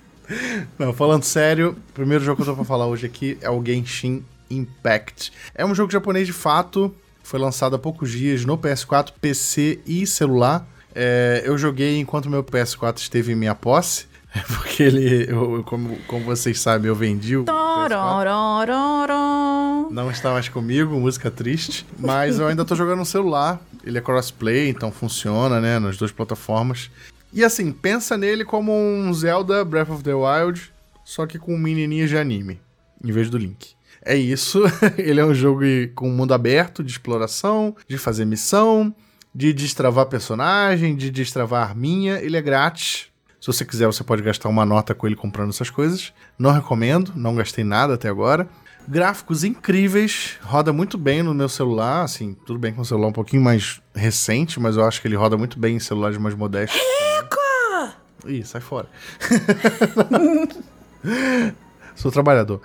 [0.78, 3.64] Não, falando sério, o primeiro jogo que eu tô pra falar hoje aqui é o
[3.64, 5.32] Genshin Impact.
[5.54, 10.06] É um jogo japonês de fato, foi lançado há poucos dias no PS4, PC e
[10.06, 10.68] celular.
[10.94, 14.06] É, eu joguei enquanto meu PS4 esteve em minha posse.
[14.58, 17.44] Porque ele, eu, como, como vocês sabem, eu vendi o.
[19.90, 21.86] Não está mais comigo, música triste.
[21.98, 23.60] Mas eu ainda tô jogando no celular.
[23.84, 25.78] Ele é crossplay, então funciona, né?
[25.78, 26.90] Nas duas plataformas.
[27.32, 30.72] E assim, pensa nele como um Zelda Breath of the Wild,
[31.04, 32.60] só que com menininhas de anime,
[33.04, 33.74] em vez do Link.
[34.02, 34.62] É isso.
[34.96, 35.62] ele é um jogo
[35.94, 38.94] com mundo aberto, de exploração, de fazer missão,
[39.34, 42.18] de destravar personagem, de destravar arminha.
[42.20, 43.08] Ele é grátis
[43.40, 46.12] se você quiser, você pode gastar uma nota com ele comprando essas coisas.
[46.38, 48.48] Não recomendo, não gastei nada até agora.
[48.90, 53.12] Gráficos incríveis, roda muito bem no meu celular, assim, tudo bem com o celular um
[53.12, 56.80] pouquinho mais recente, mas eu acho que ele roda muito bem em celulares mais modestos.
[56.80, 57.36] Rico!
[58.26, 58.88] Ih, sai fora.
[61.94, 62.62] Sou trabalhador.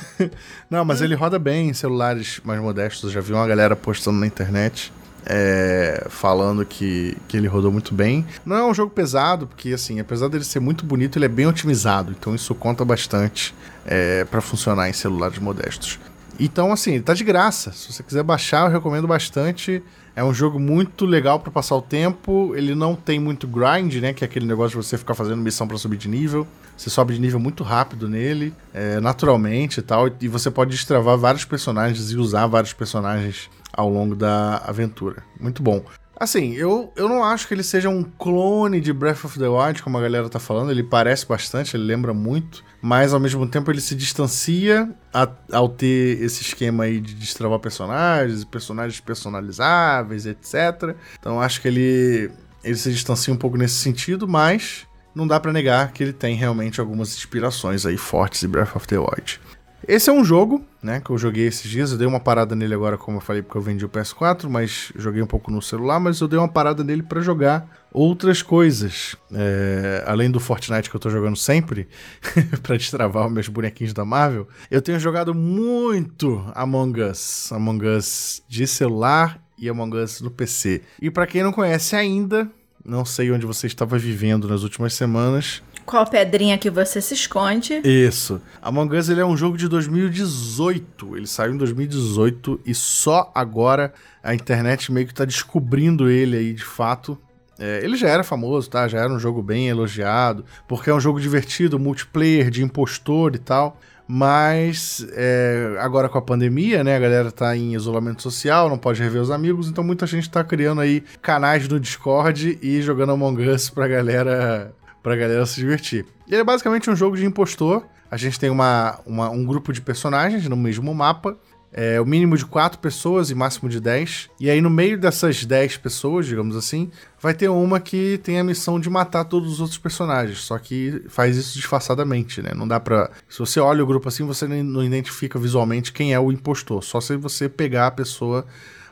[0.68, 3.04] Não, mas ele roda bem em celulares mais modestos.
[3.04, 4.92] Eu já vi uma galera postando na internet.
[5.26, 8.24] é, falando que, que ele rodou muito bem.
[8.44, 11.46] Não é um jogo pesado, porque assim, apesar dele ser muito bonito, ele é bem
[11.46, 13.52] otimizado, então isso conta bastante
[13.86, 15.98] é, para funcionar em celulares modestos.
[16.38, 17.72] Então, assim, tá de graça.
[17.72, 19.82] Se você quiser baixar, eu recomendo bastante.
[20.14, 22.54] É um jogo muito legal para passar o tempo.
[22.54, 24.12] Ele não tem muito grind, né?
[24.12, 26.46] Que é aquele negócio de você ficar fazendo missão para subir de nível.
[26.76, 30.10] Você sobe de nível muito rápido nele, é, naturalmente e tal.
[30.20, 35.22] E você pode destravar vários personagens e usar vários personagens ao longo da aventura.
[35.40, 35.82] Muito bom.
[36.18, 39.82] Assim, eu, eu não acho que ele seja um clone de Breath of the Wild,
[39.82, 40.70] como a galera tá falando.
[40.70, 42.64] Ele parece bastante, ele lembra muito.
[42.80, 47.58] Mas ao mesmo tempo ele se distancia a, ao ter esse esquema aí de destravar
[47.58, 50.96] personagens, personagens personalizáveis, etc.
[51.18, 52.30] Então acho que ele,
[52.64, 56.34] ele se distancia um pouco nesse sentido, mas não dá para negar que ele tem
[56.34, 59.40] realmente algumas inspirações aí fortes de Breath of the Wild.
[59.86, 61.92] Esse é um jogo, né, que eu joguei esses dias.
[61.92, 64.92] Eu dei uma parada nele agora, como eu falei, porque eu vendi o PS4, mas
[64.96, 69.16] joguei um pouco no celular, mas eu dei uma parada nele para jogar outras coisas.
[69.32, 71.88] É, além do Fortnite que eu tô jogando sempre,
[72.62, 77.52] para destravar os meus bonequinhos da Marvel, eu tenho jogado muito Among Us.
[77.52, 80.82] Among Us de celular e Among Us no PC.
[81.00, 82.50] E para quem não conhece ainda,
[82.84, 87.80] não sei onde você estava vivendo nas últimas semanas, qual pedrinha que você se esconde?
[87.84, 88.42] Isso.
[88.60, 91.16] Among Us ele é um jogo de 2018.
[91.16, 96.52] Ele saiu em 2018 e só agora a internet meio que tá descobrindo ele aí
[96.52, 97.16] de fato.
[97.58, 98.86] É, ele já era famoso, tá?
[98.88, 103.38] Já era um jogo bem elogiado, porque é um jogo divertido, multiplayer, de impostor e
[103.38, 103.78] tal.
[104.08, 106.96] Mas é, agora com a pandemia, né?
[106.96, 110.44] A galera tá em isolamento social, não pode rever os amigos, então muita gente tá
[110.44, 114.72] criando aí canais no Discord e jogando Among Us pra galera
[115.06, 116.04] pra galera se divertir.
[116.26, 117.86] Ele é basicamente um jogo de impostor.
[118.10, 121.38] A gente tem uma, uma um grupo de personagens no mesmo mapa.
[121.72, 124.30] É, o mínimo de 4 pessoas e máximo de 10.
[124.40, 128.42] E aí, no meio dessas 10 pessoas, digamos assim, vai ter uma que tem a
[128.42, 130.40] missão de matar todos os outros personagens.
[130.40, 132.50] Só que faz isso disfarçadamente, né?
[132.52, 133.08] Não dá pra.
[133.28, 136.82] Se você olha o grupo assim, você não identifica visualmente quem é o impostor.
[136.82, 138.44] Só se você pegar a pessoa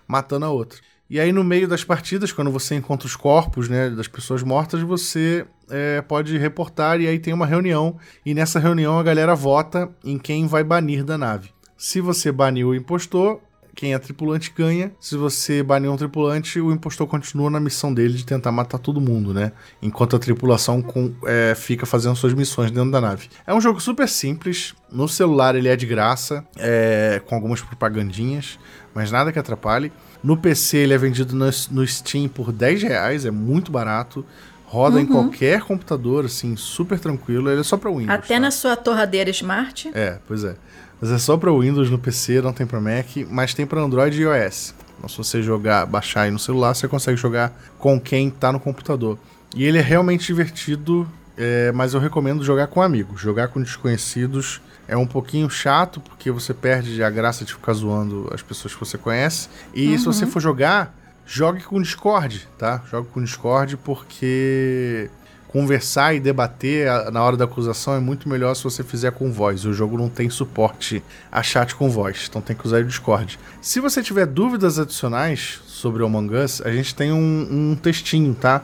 [0.06, 0.78] matando a outra.
[1.08, 4.80] E aí, no meio das partidas, quando você encontra os corpos né, das pessoas mortas,
[4.80, 7.96] você é, pode reportar e aí tem uma reunião.
[8.24, 11.50] E nessa reunião a galera vota em quem vai banir da nave.
[11.76, 13.40] Se você banir o impostor,
[13.74, 14.92] quem é tripulante ganha.
[15.00, 19.00] Se você banir um tripulante, o impostor continua na missão dele de tentar matar todo
[19.00, 19.52] mundo, né?
[19.82, 23.28] Enquanto a tripulação com, é, fica fazendo suas missões dentro da nave.
[23.46, 24.74] É um jogo super simples.
[24.90, 28.58] No celular ele é de graça, é, com algumas propagandinhas,
[28.94, 29.92] mas nada que atrapalhe.
[30.24, 34.24] No PC ele é vendido no, no Steam por 10 reais, é muito barato.
[34.64, 35.02] Roda uhum.
[35.02, 37.50] em qualquer computador, assim, super tranquilo.
[37.50, 38.08] Ele é só para Windows.
[38.08, 38.40] Até tá?
[38.40, 39.90] na sua torradeira Smart?
[39.94, 40.56] É, pois é.
[40.98, 44.18] Mas é só para Windows no PC, não tem para Mac, mas tem para Android
[44.18, 44.74] e iOS.
[44.96, 48.58] Então, se você jogar, baixar aí no celular, você consegue jogar com quem tá no
[48.58, 49.18] computador.
[49.54, 51.06] E ele é realmente divertido,
[51.36, 53.20] é, mas eu recomendo jogar com amigos.
[53.20, 58.30] Jogar com desconhecidos é um pouquinho chato, porque você perde a graça de ficar zoando
[58.32, 59.48] as pessoas que você conhece.
[59.72, 59.98] E uhum.
[59.98, 60.94] se você for jogar,
[61.26, 62.82] jogue com Discord, tá?
[62.90, 65.10] Jogue com Discord, porque
[65.48, 69.64] conversar e debater na hora da acusação é muito melhor se você fizer com voz.
[69.64, 71.00] O jogo não tem suporte
[71.30, 73.38] a chat com voz, então tem que usar o Discord.
[73.62, 78.34] Se você tiver dúvidas adicionais sobre o Among Us, a gente tem um, um textinho,
[78.34, 78.62] tá?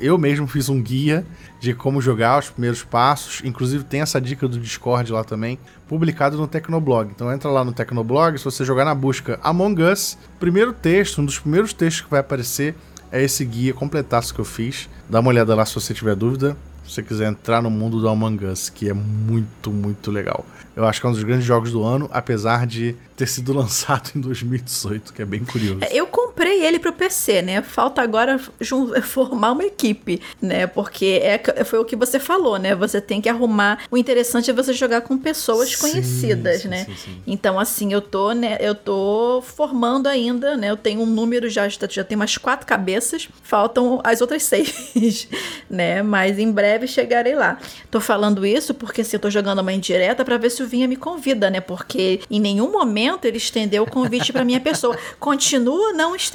[0.00, 1.24] Eu mesmo fiz um guia
[1.60, 3.40] de como jogar os primeiros passos.
[3.44, 5.58] Inclusive tem essa dica do Discord lá também,
[5.88, 7.10] publicado no Tecnoblog.
[7.14, 11.24] Então entra lá no Tecnoblog, se você jogar na busca Among Us, primeiro texto, um
[11.24, 12.74] dos primeiros textos que vai aparecer
[13.10, 14.88] é esse guia completaço que eu fiz.
[15.08, 16.56] Dá uma olhada lá se você tiver dúvida.
[16.84, 20.44] Se você quiser entrar no mundo do Among Us, que é muito, muito legal.
[20.74, 24.10] Eu acho que é um dos grandes jogos do ano, apesar de ter sido lançado
[24.16, 25.78] em 2018, que é bem curioso.
[25.82, 26.06] É, eu
[26.42, 27.62] comprei ele pro PC, né?
[27.62, 28.36] Falta agora
[29.02, 30.66] formar uma equipe, né?
[30.66, 32.74] Porque é, foi o que você falou, né?
[32.74, 33.84] Você tem que arrumar.
[33.88, 36.84] O interessante é você jogar com pessoas sim, conhecidas, sim, né?
[36.96, 38.58] Sim, então, assim, eu tô, né?
[38.60, 40.70] Eu tô formando ainda, né?
[40.70, 45.28] Eu tenho um número já, já tem umas quatro cabeças, faltam as outras seis,
[45.70, 46.02] né?
[46.02, 47.58] Mas em breve chegarei lá.
[47.88, 50.88] Tô falando isso porque assim, eu tô jogando uma indireta para ver se o Vinha
[50.88, 51.60] me convida, né?
[51.60, 54.98] Porque em nenhum momento ele estendeu o convite para minha pessoa.
[55.20, 56.31] Continua não estendendo.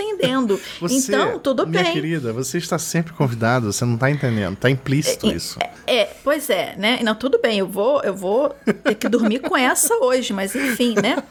[0.79, 1.91] Você, então, tudo minha bem.
[1.91, 4.53] Minha querida, você está sempre convidado, você não está entendendo.
[4.53, 5.59] Está implícito é, isso.
[5.85, 6.99] É, é, pois é, né?
[7.01, 10.95] Não, tudo bem, eu vou, eu vou ter que dormir com essa hoje, mas enfim,
[11.01, 11.23] né?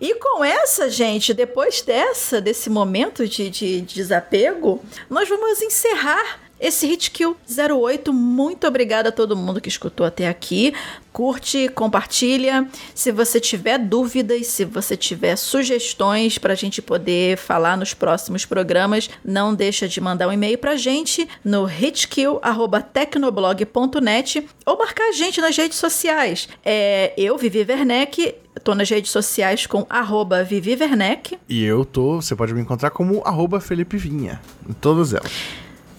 [0.00, 6.86] E com essa, gente, depois dessa, desse momento de, de desapego, nós vamos encerrar esse
[6.86, 8.12] Hitkill 08.
[8.12, 10.74] Muito obrigada a todo mundo que escutou até aqui.
[11.12, 12.68] Curte, compartilha.
[12.94, 18.44] Se você tiver dúvidas, se você tiver sugestões para a gente poder falar nos próximos
[18.44, 25.12] programas, não deixa de mandar um e-mail para a gente no hitkill.tecnoblog.net ou marcar a
[25.12, 26.48] gente nas redes sociais.
[26.64, 31.38] É, eu, Vivi Werneck, Tô nas redes sociais com arroba Vivi Werneck.
[31.48, 35.30] E eu tô, você pode me encontrar como arroba Felipe Vinha, em todas elas.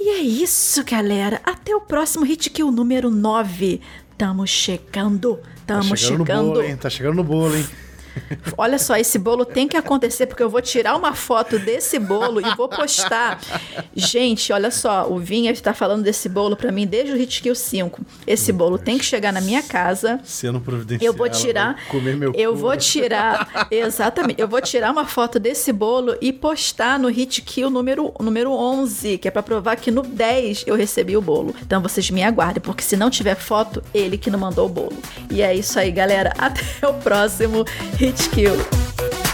[0.09, 1.39] E é isso, galera.
[1.43, 3.79] Até o próximo Hit Kill número 9.
[4.17, 5.39] Tamo chegando.
[5.67, 6.25] Tamo tá chegando.
[6.25, 6.45] chegando.
[6.47, 6.77] No bolo, hein?
[6.77, 7.67] Tá chegando no bolo, hein?
[8.57, 12.39] Olha só, esse bolo tem que acontecer porque eu vou tirar uma foto desse bolo
[12.39, 13.39] e vou postar.
[13.95, 18.01] Gente, olha só, o Vinha está falando desse bolo para mim desde o Hitkill 5.
[18.25, 20.19] Esse bolo tem que chegar na minha casa.
[20.23, 21.11] Sendo providencial.
[21.11, 21.87] Eu vou tirar.
[21.87, 23.67] Comer meu eu vou tirar.
[23.69, 24.41] Exatamente.
[24.41, 29.27] Eu vou tirar uma foto desse bolo e postar no Hitkill número, número 11, que
[29.27, 31.55] é para provar que no 10 eu recebi o bolo.
[31.61, 34.97] Então vocês me aguardem, porque se não tiver foto, ele que não mandou o bolo.
[35.29, 36.33] E é isso aí, galera.
[36.37, 37.65] Até o próximo
[37.97, 39.28] Hit Fit Kill.